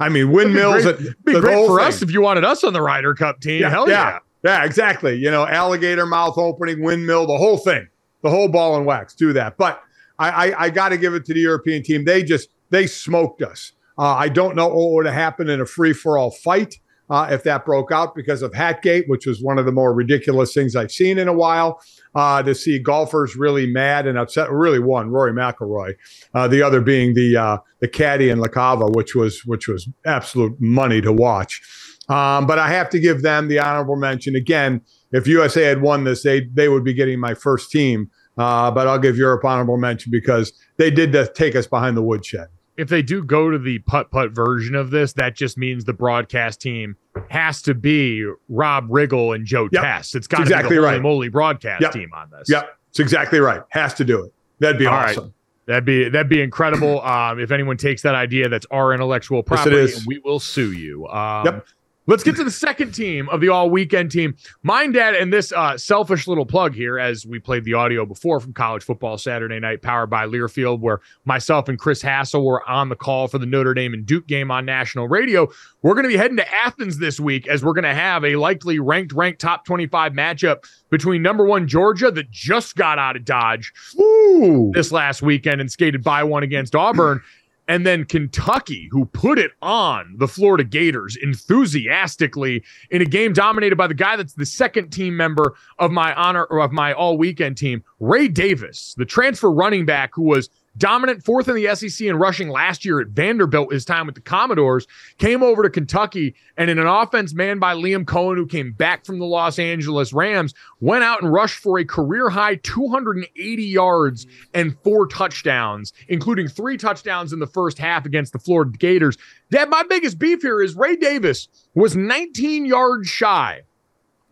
[0.00, 0.84] I mean, windmills.
[0.84, 1.88] It'd at- be great whole for thing.
[1.88, 3.62] us if you wanted us on the Ryder Cup team.
[3.62, 4.18] Hell yeah.
[4.42, 4.64] yeah.
[4.64, 5.16] exactly.
[5.16, 7.86] You know, alligator mouth opening, windmill, the whole thing,
[8.22, 9.14] the whole ball and wax.
[9.14, 9.56] Do that.
[9.56, 9.80] But
[10.18, 12.04] I, I, I got to give it to the European team.
[12.04, 13.72] They just they smoked us.
[13.98, 16.80] Uh, I don't know what would have happened in a free for all fight
[17.10, 20.54] uh, if that broke out because of Hatgate, which was one of the more ridiculous
[20.54, 21.80] things I've seen in a while.
[22.14, 24.50] Uh, to see golfers really mad and upset.
[24.50, 25.94] Really, one Rory McIlroy,
[26.34, 30.54] uh, the other being the uh, the caddy in LaCava, which was which was absolute
[30.60, 31.62] money to watch.
[32.08, 34.82] Um, but I have to give them the honorable mention again.
[35.12, 38.10] If USA had won this, they they would be getting my first team.
[38.36, 42.48] Uh, but I'll give Europe honorable mention because they did take us behind the woodshed.
[42.76, 45.92] If they do go to the putt putt version of this, that just means the
[45.92, 46.96] broadcast team
[47.28, 49.82] has to be Rob Riggle and Joe Yep.
[49.82, 50.14] Test.
[50.14, 51.02] It's got to Exactly be the right.
[51.02, 51.92] Moly broadcast Yep.
[51.92, 52.48] team on this.
[52.48, 53.60] Yep, it's exactly right.
[53.70, 54.32] Has to do it.
[54.58, 55.10] That'd be All right.
[55.10, 55.34] awesome.
[55.66, 57.00] That'd be that'd be incredible.
[57.06, 59.96] Um, if anyone takes that idea, that's our intellectual Yes, property, is.
[59.98, 61.06] and we will sue you.
[61.08, 61.66] Um, Yep.
[62.06, 64.34] Let's get to the second team of the all weekend team.
[64.64, 68.40] Mine, dad, and this uh, selfish little plug here, as we played the audio before
[68.40, 72.88] from college football Saturday night, powered by Learfield, where myself and Chris Hassel were on
[72.88, 75.48] the call for the Notre Dame and Duke game on national radio.
[75.82, 78.34] We're going to be heading to Athens this week as we're going to have a
[78.34, 83.24] likely ranked, ranked top 25 matchup between number one Georgia that just got out of
[83.24, 84.72] Dodge Ooh.
[84.74, 87.20] this last weekend and skated by one against Auburn.
[87.68, 93.76] And then Kentucky, who put it on the Florida Gators enthusiastically in a game dominated
[93.76, 97.16] by the guy that's the second team member of my honor or of my all
[97.16, 100.48] weekend team, Ray Davis, the transfer running back who was
[100.78, 104.20] dominant fourth in the SEC in rushing last year at Vanderbilt, his time with the
[104.20, 104.86] Commodores,
[105.18, 109.04] came over to Kentucky and in an offense manned by Liam Coen, who came back
[109.04, 114.26] from the Los Angeles Rams, went out and rushed for a career high 280 yards
[114.54, 119.18] and four touchdowns, including three touchdowns in the first half against the Florida Gators.
[119.50, 123.60] Dad, my biggest beef here is Ray Davis was 19 yards shy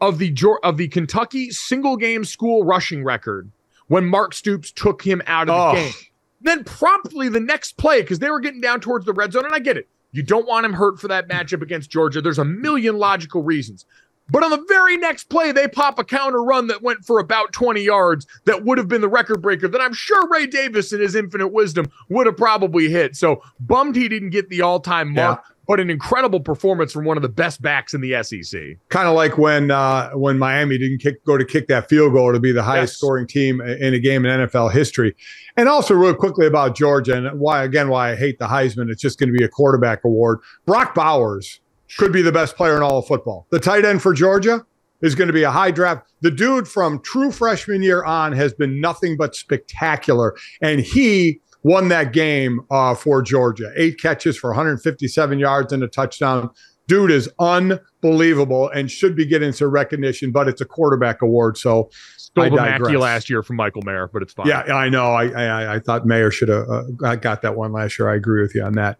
[0.00, 3.50] of the of the Kentucky single game school rushing record
[3.88, 5.82] when Mark Stoops took him out of the Oh.
[5.84, 5.92] game.
[6.40, 9.54] Then promptly the next play, because they were getting down towards the red zone, and
[9.54, 9.88] I get it.
[10.12, 12.20] You don't want him hurt for that matchup against Georgia.
[12.20, 13.84] There's a million logical reasons.
[14.30, 17.52] But on the very next play, they pop a counter run that went for about
[17.52, 21.00] 20 yards that would have been the record breaker that I'm sure Ray Davis, in
[21.00, 23.16] his infinite wisdom, would have probably hit.
[23.16, 27.16] So bummed he didn't get the all time mark, but an incredible performance from one
[27.16, 28.60] of the best backs in the SEC.
[28.88, 32.32] kind of like when uh, when Miami didn't kick, go to kick that field goal
[32.32, 32.98] to be the highest Yes.
[32.98, 35.14] scoring team in a game in NFL history.
[35.56, 38.90] And also, real quickly about Georgia and why again why I hate the Heisman.
[38.90, 40.40] It's just going to be a quarterback award.
[40.66, 41.60] Brock Bowers
[41.98, 43.46] could be the best player in all of football.
[43.50, 44.66] The tight end for Georgia
[45.02, 46.08] is going to be a high draft.
[46.20, 51.88] The dude from true freshman year on has been nothing but spectacular, and he won
[51.88, 53.72] that game uh, for Georgia.
[53.76, 56.50] Eight catches for 157 yards and a touchdown.
[56.88, 61.56] Dude is unbelievable and should be getting some recognition, but it's a quarterback award.
[61.56, 64.46] So Stole I the Mackey last year from Michael Mayer, but it's fine.
[64.48, 65.12] yeah, I know.
[65.12, 68.08] I I, I thought Mayer should have uh, got that one last year.
[68.08, 68.98] I agree with you on that.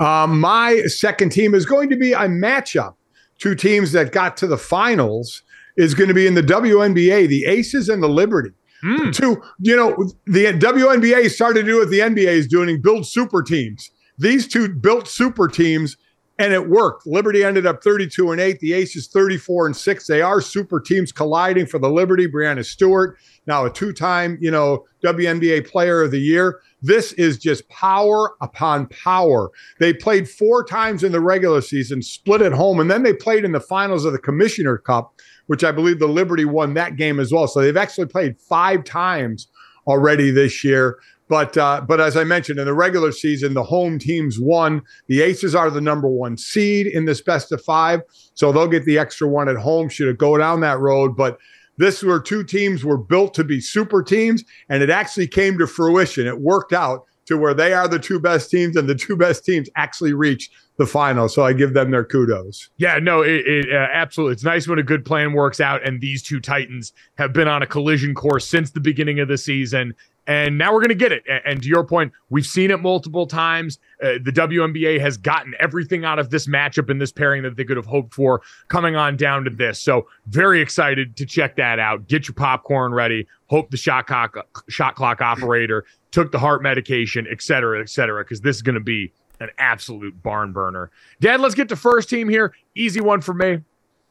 [0.00, 2.94] Um, my second team is going to be a matchup.
[3.38, 5.42] Two teams that got to the finals
[5.76, 8.50] is going to be in the WNBA, the Aces and the Liberty.
[8.82, 9.10] Hmm.
[9.10, 9.94] Two, you know,
[10.26, 13.90] the WNBA started to do what the NBA is doing, build super teams.
[14.18, 15.96] These two built super teams
[16.40, 17.06] and it worked.
[17.06, 20.06] Liberty ended up 32 and 8, the Aces 34 and 6.
[20.06, 22.26] They are super teams colliding for the Liberty.
[22.26, 26.60] Breanna Stewart, now a two-time, you know, WNBA player of the year.
[26.80, 29.50] This is just power upon power.
[29.80, 33.44] They played four times in the regular season, split at home, and then they played
[33.44, 35.12] in the finals of the Commissioner Cup,
[35.50, 37.48] which I believe the Liberty won that game as well.
[37.48, 39.48] So they've actually played five times
[39.84, 41.00] already this year.
[41.28, 44.80] But uh, but as I mentioned in the regular season, the home teams won.
[45.08, 48.00] The Aces are the number one seed in this best of five,
[48.34, 49.88] so they'll get the extra one at home.
[49.88, 51.36] Should it go down that road, but
[51.78, 55.66] this were two teams were built to be super teams, and it actually came to
[55.66, 56.28] fruition.
[56.28, 59.44] It worked out to where they are the two best teams, and the two best
[59.44, 61.28] teams actually reached the final.
[61.28, 62.70] So I give them their kudos.
[62.78, 64.32] Yeah, no, it, it uh, absolutely.
[64.32, 67.62] It's nice when a good plan works out, and these two Titans have been on
[67.62, 69.94] a collision course since the beginning of the season,
[70.26, 71.22] and now we're going to get it.
[71.44, 73.78] And to your point, we've seen it multiple times.
[74.02, 77.64] Uh, the WNBA has gotten everything out of this matchup and this pairing that they
[77.64, 79.78] could have hoped for coming on down to this.
[79.78, 82.08] So very excited to check that out.
[82.08, 83.26] Get your popcorn ready.
[83.48, 88.24] Hope the shot clock shot clock operator took the heart medication, et cetera, et cetera,
[88.24, 90.90] because this is going to be an absolute barn burner.
[91.20, 92.52] Dad, let's get to first team here.
[92.74, 93.60] Easy one for me.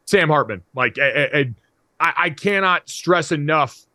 [0.05, 0.63] Sam Hartman.
[0.75, 1.53] Like, I,
[1.99, 3.85] I, I cannot stress enough.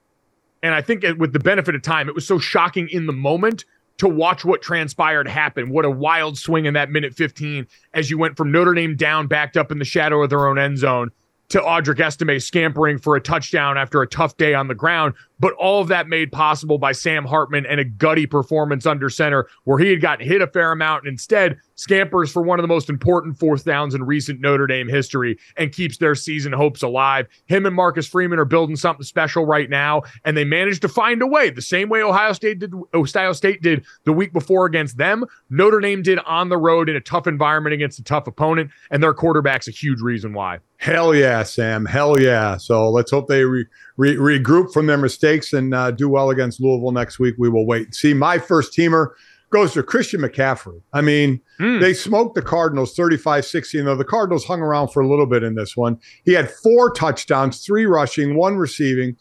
[0.62, 3.12] And I think it- with the benefit of time, it was so shocking in the
[3.12, 3.64] moment
[3.98, 5.70] to watch what transpired happen.
[5.70, 9.26] What a wild swing in that minute 15 as you went from Notre Dame down,
[9.26, 11.10] backed up in the shadow of their own end zone,
[11.50, 15.14] to Audric Estime scampering for a touchdown after a tough day on the ground.
[15.44, 19.46] But all of that made possible by Sam Hartman and a gutty performance under center
[19.64, 22.68] where he had gotten hit a fair amount and instead scampers for one of the
[22.68, 27.26] most important fourth downs in recent Notre Dame history and keeps their season hopes alive.
[27.44, 31.20] Him and Marcus Freeman are building something special right now, and they managed to find
[31.20, 34.96] a way, the same way Ohio State did Ohio State did the week before against
[34.96, 35.26] them.
[35.50, 39.02] Notre Dame did on the road in a tough environment against a tough opponent, and
[39.02, 40.60] their quarterback's a huge reason why.
[40.78, 41.86] Hell yeah, Sam.
[41.86, 42.56] Hell yeah.
[42.56, 43.66] So let's hope they re-
[43.96, 47.34] re- regroup from their mistakes and uh, do well against Louisville next week.
[47.38, 48.14] We will wait and see.
[48.14, 49.08] My first teamer
[49.50, 50.80] goes to Christian McCaffrey.
[50.92, 51.80] I mean, Mm.
[51.80, 55.44] they smoked the Cardinals 35 16, though the Cardinals hung around for a little bit
[55.44, 55.98] in this one.
[56.24, 59.16] He had four touchdowns, three rushing, one receiving.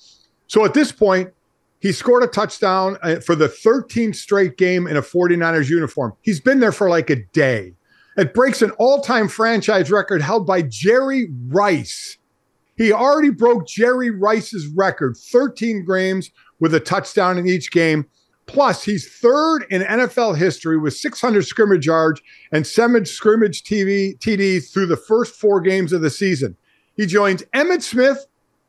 [0.47, 1.30] So at this point,
[1.80, 6.13] he scored a touchdown uh, for the 13th straight game in a 49ers uniform.
[6.21, 7.74] He's been there for like a day.
[8.17, 12.17] It breaks an all time franchise record held by Jerry Rice.
[12.78, 18.05] He already broke Jerry Rice's record 13 games with a touchdown in each game.
[18.45, 22.21] Plus, he's third in NFL history with 600 scrimmage yards
[22.51, 26.55] and seven scrimmage TV TDs through the first four games of the season.
[26.95, 28.26] He joins Emmitt Smith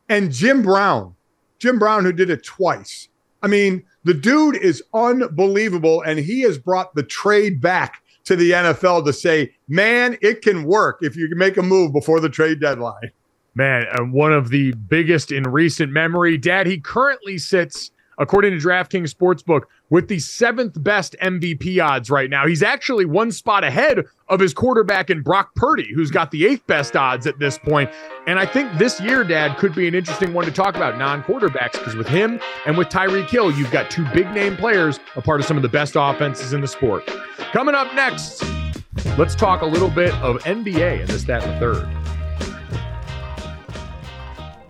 [0.07, 1.15] and Jim Brown.
[1.59, 3.09] Jim Brown, who did it twice.
[3.41, 8.51] I mean, the dude is unbelievable, and he has brought the trade back to the
[8.51, 12.59] NFL to say, man, it can work if you make a move before the trade
[12.59, 13.11] deadline.
[13.55, 16.37] Man, uh, one of the biggest in recent memory.
[16.37, 22.29] Dad, he currently sits according to DraftKings Sportsbook, with the seventh best MVP odds right
[22.29, 22.47] now.
[22.47, 26.65] He's actually one spot ahead of his quarterback in Brock Purdy, who's got the eighth
[26.67, 27.89] best odds at this point.
[28.27, 31.23] And I think this year, Dad, could be an interesting one to talk about non
[31.23, 35.21] quarterbacks because with him and with Tyreek Hill, you've got two big name players, a
[35.21, 37.05] part of some of the best offenses in the sport.
[37.51, 38.43] Coming up next,
[39.17, 42.04] let's talk a little bit of NBA and this, that, and the third.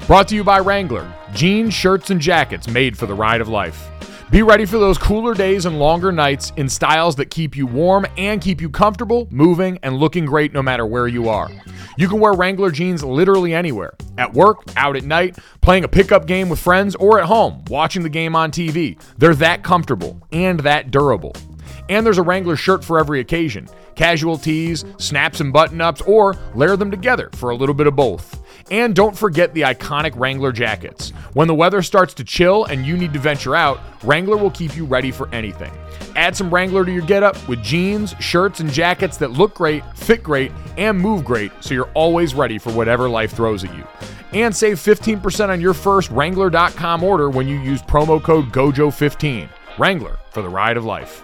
[0.08, 3.90] Brought to you by Wrangler jeans, shirts, and jackets made for the ride of life.
[4.30, 8.06] Be ready for those cooler days and longer nights in styles that keep you warm
[8.16, 11.50] and keep you comfortable, moving, and looking great no matter where you are.
[11.98, 16.28] You can wear Wrangler jeans literally anywhere at work, out at night, playing a pickup
[16.28, 19.02] game with friends, or at home, watching the game on TV.
[19.18, 21.34] They're that comfortable and that durable.
[21.90, 26.36] And there's a Wrangler shirt for every occasion casual tees, snaps and button ups, or
[26.54, 28.45] layer them together for a little bit of both.
[28.72, 31.12] And don't forget the iconic Wrangler jackets.
[31.34, 34.76] When the weather starts to chill and you need to venture out, Wrangler will keep
[34.76, 35.72] you ready for anything.
[36.16, 40.24] Add some Wrangler to your getup with jeans, shirts, and jackets that look great, fit
[40.24, 43.86] great, and move great so you're always ready for whatever life throws at you.
[44.34, 49.48] And save 15% on your first Wrangler.com order when you use promo code GOJO15.
[49.78, 51.24] Wrangler for the ride of life.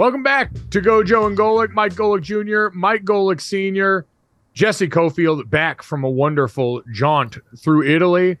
[0.00, 1.72] Welcome back to Gojo and Golic.
[1.72, 4.06] Mike Golic Jr., Mike Golic Sr.,
[4.54, 8.38] Jessie Cofield back from a wonderful jaunt through Italy.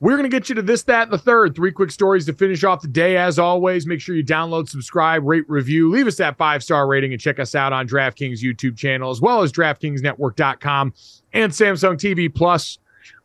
[0.00, 1.54] We're going to get you to this, that, and the third.
[1.54, 3.16] Three quick stories to finish off the day.
[3.16, 7.12] As always, make sure you download, subscribe, rate, review, leave us that five star rating,
[7.12, 10.92] and check us out on DraftKings YouTube channel as well as DraftKingsNetwork.com
[11.32, 12.80] and Samsung TV Plus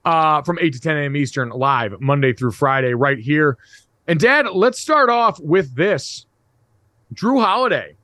[0.05, 1.17] uh, from 8 to 10 a.m.
[1.17, 3.57] Eastern live Monday through Friday right here.
[4.07, 6.27] And Dad, let's start off with this.
[7.13, 7.95] Jrue Holiday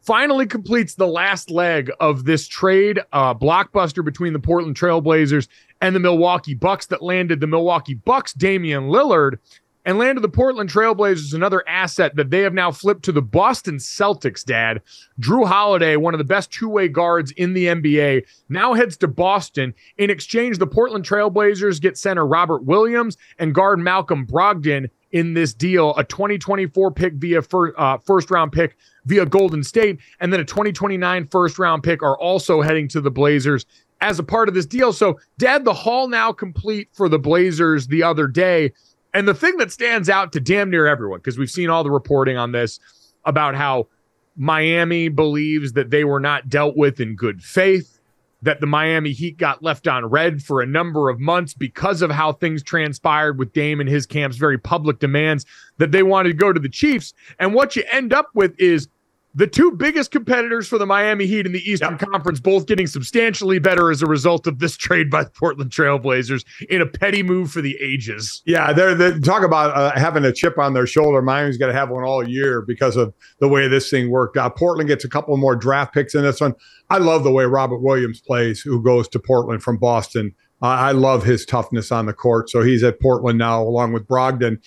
[0.00, 5.48] finally completes the last leg of this trade uh, blockbuster between the Portland Trailblazers
[5.80, 9.38] and the Milwaukee Bucks that landed the Milwaukee Bucks Damian Lillard
[9.84, 13.76] and landed the Portland Trailblazers another asset that they have now flipped to the Boston
[13.76, 14.80] Celtics, dad.
[15.20, 19.74] Jrue Holiday, one of the best two-way guards in the NBA, now heads to Boston.
[19.98, 25.54] In exchange, the Portland Trailblazers get center Robert Williams and guard Malcolm Brogdon in this
[25.54, 30.40] deal a 2024 pick via fir- uh, first round pick via Golden State, and then
[30.40, 33.64] a 2029 first round pick are also heading to the Blazers
[34.00, 34.92] as a part of this deal.
[34.92, 38.72] So, Dad, the haul now complete for the Blazers the other day.
[39.14, 41.90] And the thing that stands out to damn near everyone, because we've seen all the
[41.92, 42.80] reporting on this
[43.24, 43.86] about how
[44.36, 47.93] Miami believes that they were not dealt with in good faith
[48.44, 52.10] that the Miami Heat got left on red for a number of months because of
[52.10, 55.46] how things transpired with Dame and his camp's very public demands
[55.78, 57.14] that they wanted to go to the Chiefs.
[57.38, 58.88] And what you end up with is
[59.34, 62.10] the two biggest competitors for the Miami Heat in the Eastern yep.
[62.10, 66.44] Conference both getting substantially better as a result of this trade by the Portland Trailblazers
[66.68, 68.42] in a petty move for the ages.
[68.46, 71.20] Yeah, they're, they talk about uh, having a chip on their shoulder.
[71.20, 74.56] Miami's got to have one all year because of the way this thing worked out.
[74.56, 76.54] Portland gets a couple more draft picks in this one.
[76.90, 80.34] I love the way Robert Williams plays, who goes to Portland from Boston.
[80.62, 82.48] Uh, I love his toughness on the court.
[82.48, 84.58] So he's at Portland now, along with Brogdon.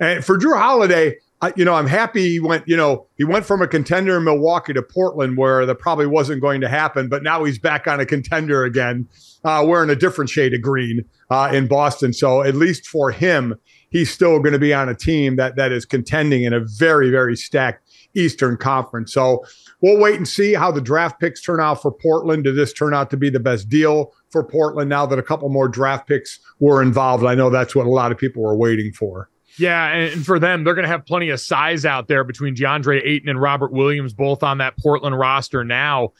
[0.00, 3.46] And for Jrue Holiday, I, you know, I'm happy he went, you know, he went
[3.46, 7.22] from a contender in Milwaukee to Portland where that probably wasn't going to happen, but
[7.22, 9.08] now he's back on a contender again,
[9.44, 12.12] uh, wearing a different shade of green uh, in Boston.
[12.12, 13.54] So at least for him,
[13.90, 17.08] he's still going to be on a team that that is contending in a very,
[17.08, 19.12] very stacked Eastern Conference.
[19.12, 19.44] So
[19.80, 22.44] we'll wait and see how the draft picks turn out for Portland.
[22.44, 25.48] Did this turn out to be the best deal for Portland now that a couple
[25.50, 27.24] more draft picks were involved?
[27.24, 29.30] I know that's what a lot of people were waiting for.
[29.58, 33.04] Yeah, and for them, they're going to have plenty of size out there between DeAndre
[33.04, 36.12] Ayton and Robert Williams, both on that Portland roster now.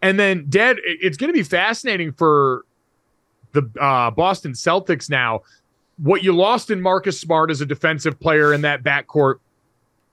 [0.00, 2.64] And then, Dead, it's going to be fascinating for
[3.52, 5.40] the uh, Boston Celtics now.
[5.96, 9.36] What you lost in Marcus Smart as a defensive player in that backcourt,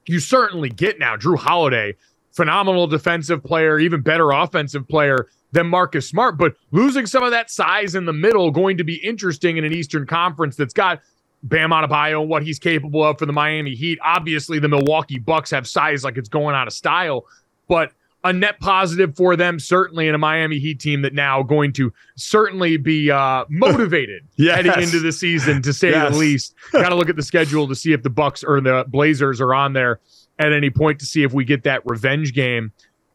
[0.07, 1.17] you certainly get now.
[1.17, 1.95] Jrue Holiday,
[2.31, 6.37] phenomenal defensive player, even better offensive player than Marcus Smart.
[6.37, 9.73] But losing some of that size in the middle going to be interesting in an
[9.73, 11.01] Eastern Conference that's got
[11.43, 13.99] Bam Adebayo and what he's capable of for the Miami Heat.
[14.03, 17.25] Obviously, the Milwaukee Bucks have size like it's going out of style,
[17.67, 17.91] but
[18.23, 21.91] a net positive for them certainly in a Miami Heat team that now going to
[22.15, 24.57] certainly be uh, motivated yes.
[24.57, 26.11] heading into the season to say yes.
[26.11, 26.55] the least.
[26.71, 29.53] Got to look at the schedule to see if the Bucks or the Blazers are
[29.53, 29.99] on there
[30.39, 32.71] at any point to see if we get that revenge game.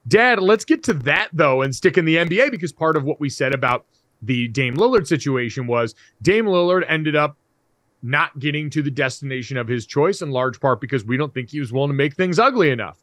[0.09, 3.21] Dad, let's get to that though and stick in the NBA because part of what
[3.21, 3.87] we said about
[4.23, 7.37] the Dame Lillard situation was Dame Lillard ended up
[8.07, 11.51] not getting to the destination of his choice, in large part because we don't think
[11.51, 12.97] he was willing to make things ugly enough.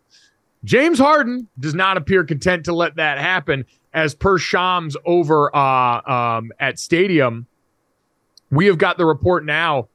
[0.64, 3.66] James Harden does not appear content to let that happen.
[3.94, 7.46] As per Shams over uh, um, at Stadium,
[8.50, 9.90] we have got the report now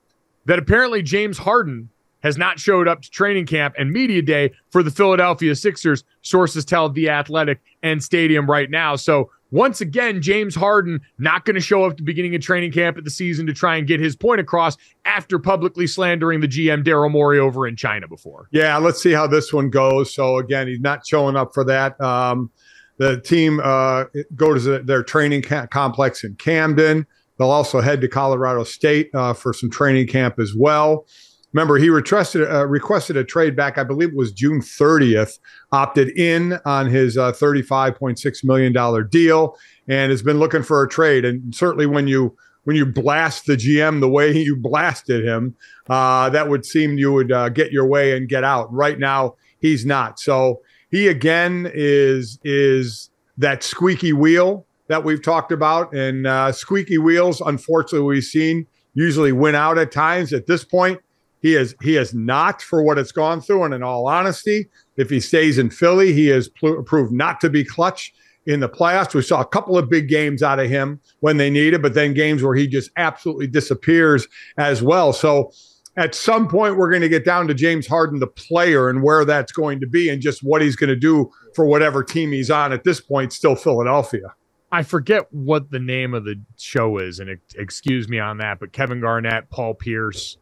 [0.44, 1.88] that apparently James Harden
[2.22, 6.04] has not showed up to training camp and media day for the Philadelphia Sixers.
[6.22, 8.96] Sources tell The Athletic and Stadium right now.
[8.96, 12.72] So once again, James Harden not going to show up at the beginning of training
[12.72, 16.48] camp at the season to try and get his point across after publicly slandering the
[16.48, 18.48] GM Daryl Morey over in China before.
[18.50, 20.14] Yeah, let's see how this one goes.
[20.14, 21.98] So again, he's not showing up for that.
[22.00, 22.50] Um,
[22.98, 27.06] the team uh, go to their training complex in Camden.
[27.38, 31.06] They'll also head to Colorado State uh, for some training camp as well.
[31.52, 33.78] Remember, he requested uh, requested a trade back.
[33.78, 35.38] I believe it was June 30th.
[35.72, 39.56] Opted in on his uh, 35.6 million dollar deal,
[39.88, 41.24] and has been looking for a trade.
[41.24, 45.56] And certainly, when you when you blast the GM the way you blasted him,
[45.88, 48.70] uh, that would seem you would uh, get your way and get out.
[48.72, 50.20] Right now, he's not.
[50.20, 56.98] So he again is is that squeaky wheel that we've talked about, and uh, squeaky
[56.98, 60.34] wheels, unfortunately, we've seen usually win out at times.
[60.34, 61.00] At this point
[61.40, 63.64] he is he is not for what it's gone through.
[63.64, 67.50] And in all honesty, if he stays in Philly, he has pl- proved not to
[67.50, 68.12] be clutch
[68.46, 69.14] in the playoffs.
[69.14, 72.14] We saw a couple of big games out of him when they needed, but then
[72.14, 74.26] games where he just absolutely disappears
[74.56, 75.12] as well.
[75.12, 75.52] So
[75.96, 79.24] at some point, we're going to get down to James Harden, the player, and where
[79.24, 82.50] that's going to be, and just what he's going to do for whatever team he's
[82.50, 82.72] on.
[82.72, 84.34] At this point, still Philadelphia.
[84.70, 88.72] I forget what the name of the show is, and excuse me on that, but
[88.72, 90.36] Kevin Garnett, Paul Pierce,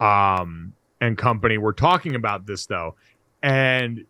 [0.00, 2.96] um, and company were talking about this though,
[3.42, 4.04] and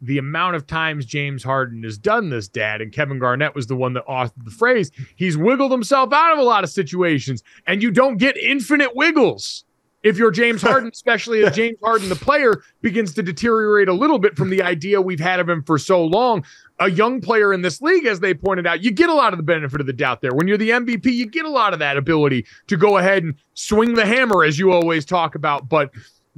[0.00, 3.76] the amount of times James Harden has done this, Dad, and Kevin Garnett was the
[3.76, 4.90] one that authored the phrase.
[5.16, 9.64] He's wiggled himself out of a lot of situations, and you don't get infinite wiggles.
[10.02, 14.18] If you're James Harden, especially if James Harden, the player, begins to deteriorate a little
[14.18, 16.44] bit from the idea we've had of him for so long,
[16.78, 19.38] a young player in this league, as they pointed out, you get a lot of
[19.38, 20.34] the benefit of the doubt there.
[20.34, 23.34] When you're the MVP, you get a lot of that ability to go ahead and
[23.54, 25.68] swing the hammer, as you always talk about.
[25.68, 25.90] But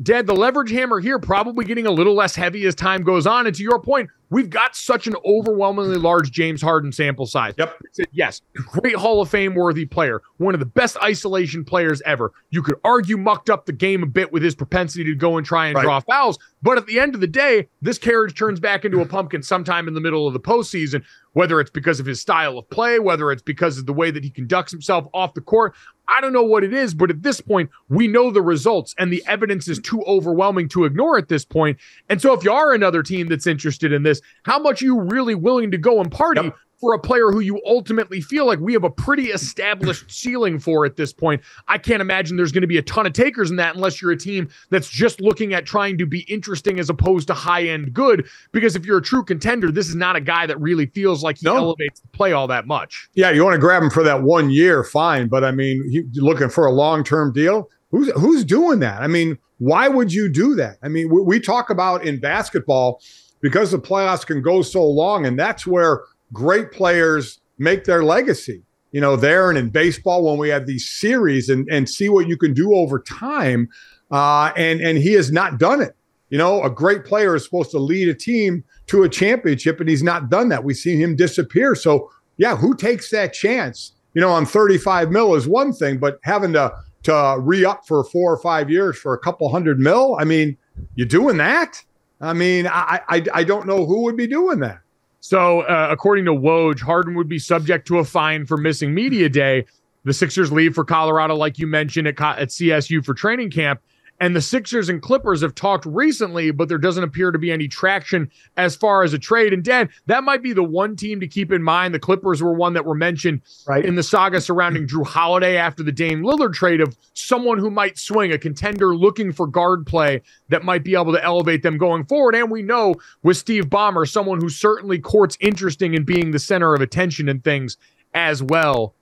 [0.02, 3.46] Dead, the leverage hammer here probably getting a little less heavy as time goes on.
[3.46, 7.54] And to your point, we've got such an overwhelmingly large James Harden sample size.
[7.58, 7.82] Yep.
[8.12, 12.32] Yes, great Hall of Fame worthy player, one of the best isolation players ever.
[12.50, 15.46] You could argue mucked up the game a bit with his propensity to go and
[15.46, 15.82] try and right.
[15.82, 19.06] draw fouls, but at the end of the day, this carriage turns back into a
[19.06, 21.02] pumpkin sometime in the middle of the postseason
[21.32, 24.24] whether it's because of his style of play, whether it's because of the way that
[24.24, 25.74] he conducts himself off the court.
[26.08, 29.12] I don't know what it is, but at this point, we know the results and
[29.12, 31.78] the evidence is too overwhelming to ignore at this point.
[32.08, 35.00] And so, if you are another team that's interested in this, how much are you
[35.00, 38.58] really willing to go and party yep for a player who you ultimately feel like
[38.58, 41.42] we have a pretty established ceiling for at this point.
[41.68, 44.10] I can't imagine there's going to be a ton of takers in that unless you're
[44.10, 47.92] a team that's just looking at trying to be interesting as opposed to high end
[47.92, 48.26] good.
[48.50, 51.38] Because if you're a true contender, this is not a guy that really feels like
[51.38, 51.56] he no.
[51.56, 53.08] elevates the play all that much.
[53.14, 55.28] Yeah, you want to grab him for that one year, fine.
[55.28, 59.02] But I mean, he, looking for a long term deal, who's who's doing that?
[59.02, 60.78] I mean, why would you do that?
[60.82, 63.02] I mean, we, we talk about in basketball
[63.40, 68.62] because the playoffs can go so long, and that's where great players make their legacy.
[68.92, 72.26] You know, there and in baseball when we have these series and and see what
[72.26, 73.68] you can do over time.
[74.10, 75.96] Uh, and and he has not done it.
[76.28, 79.88] You know, a great player is supposed to lead a team to a championship, and
[79.88, 80.64] he's not done that.
[80.64, 81.74] We've seen him disappear.
[81.74, 83.92] So yeah, who takes that chance?
[84.14, 86.72] You know, on 35 mil is one thing, but having to
[87.04, 90.56] to re up for four or five years for a couple hundred mil, I mean,
[90.96, 91.82] you doing that?
[92.20, 94.80] I mean, I, I, I don't know who would be doing that.
[95.20, 99.28] So, uh, according to Woj, Harden would be subject to a fine for missing media
[99.28, 99.66] day.
[100.04, 103.80] The Sixers leave for Colorado, like you mentioned, at, at CSU for training camp.
[104.20, 107.66] And the Sixers and Clippers have talked recently, but there doesn't appear to be any
[107.66, 109.54] traction as far as a trade.
[109.54, 111.94] And Dan, that might be the one team to keep in mind.
[111.94, 113.82] The Clippers were one that were mentioned right.
[113.82, 117.98] in the saga surrounding Jrue Holiday after the Dame Lillard trade of someone who might
[117.98, 122.04] swing, a contender looking for guard play that might be able to elevate them going
[122.04, 122.34] forward.
[122.34, 126.74] And we know with Steve Ballmer, someone who certainly courts interesting in being the center
[126.74, 127.78] of attention and things
[128.12, 128.94] as well.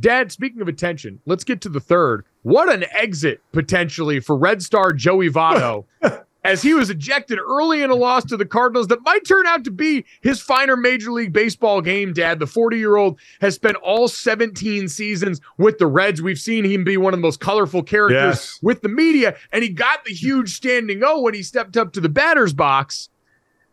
[0.00, 2.24] Dad, speaking of attention, let's get to the third.
[2.48, 5.84] What an exit potentially for Red Star Joey Votto
[6.44, 9.64] as he was ejected early in a loss to the Cardinals that might turn out
[9.64, 12.38] to be his finer Major League Baseball game, Dad.
[12.38, 16.22] The 40 year old has spent all 17 seasons with the Reds.
[16.22, 18.58] We've seen him be one of the most colorful characters yes.
[18.62, 22.00] with the media, and he got the huge standing O when he stepped up to
[22.00, 23.10] the batter's box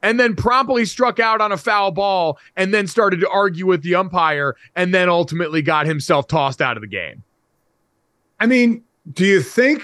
[0.01, 3.84] and then promptly struck out on a foul ball and then started to argue with
[3.84, 7.23] the umpire and then ultimately got himself tossed out of the game.
[8.40, 9.84] I mean, do you think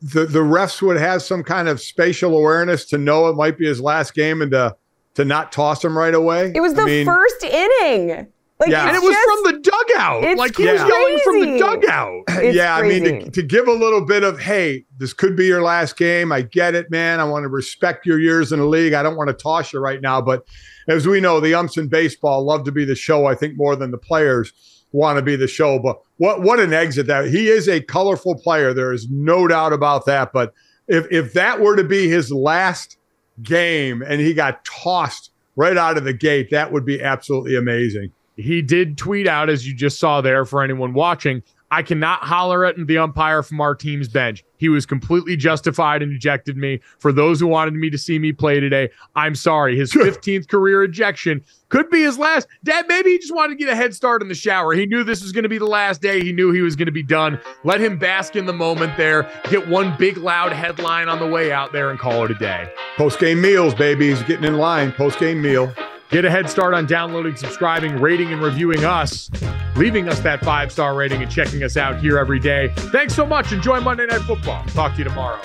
[0.00, 3.66] the the refs would have some kind of spatial awareness to know it might be
[3.66, 4.76] his last game and to
[5.14, 6.52] to not toss him right away?
[6.54, 8.28] It was the I mean, first inning.
[8.58, 10.38] Like, yeah, and it was just, from the dugout.
[10.38, 10.72] Like he yeah.
[10.72, 12.22] was yelling from the dugout.
[12.42, 13.06] It's yeah, crazy.
[13.06, 15.98] I mean, to, to, give a little bit of, hey, this could be your last
[15.98, 16.32] game.
[16.32, 17.20] I get it, man.
[17.20, 18.94] I want to respect your years in the league.
[18.94, 20.46] I don't want to toss you right now, but
[20.88, 23.26] as we know, the umps in baseball love to be the show.
[23.26, 24.54] I think more than the players
[24.96, 25.78] want to be the show.
[25.78, 28.72] But what what an exit that he is a colorful player.
[28.72, 30.32] There is no doubt about that.
[30.32, 30.52] But
[30.88, 32.96] if if that were to be his last
[33.42, 38.12] game and he got tossed right out of the gate, that would be absolutely amazing
[38.36, 42.64] he did tweet out, as you just saw there for anyone watching, I cannot holler
[42.64, 44.44] at the umpire from our team's bench.
[44.58, 46.80] He was completely justified and ejected me.
[46.98, 49.76] For those who wanted me to see me play today, I'm sorry.
[49.76, 52.46] His 15th career ejection could be his last.
[52.62, 54.72] Dad, maybe he just wanted to get a head start in the shower.
[54.72, 56.22] He knew this was going to be the last day.
[56.22, 57.40] He knew he was going to be done.
[57.64, 61.50] Let him bask in the moment there, get one big loud headline on the way
[61.50, 62.70] out there, and call it a day.
[62.96, 64.08] Post game meals, baby.
[64.08, 64.92] He's getting in line.
[64.92, 65.74] Post game meal.
[66.10, 69.28] Get a head start on downloading, subscribing, rating, and reviewing us,
[69.74, 72.72] leaving us that five star rating, and checking us out here every day.
[72.76, 73.52] Thanks so much.
[73.52, 74.64] Enjoy Monday Night Football.
[74.66, 75.40] Talk to you tomorrow.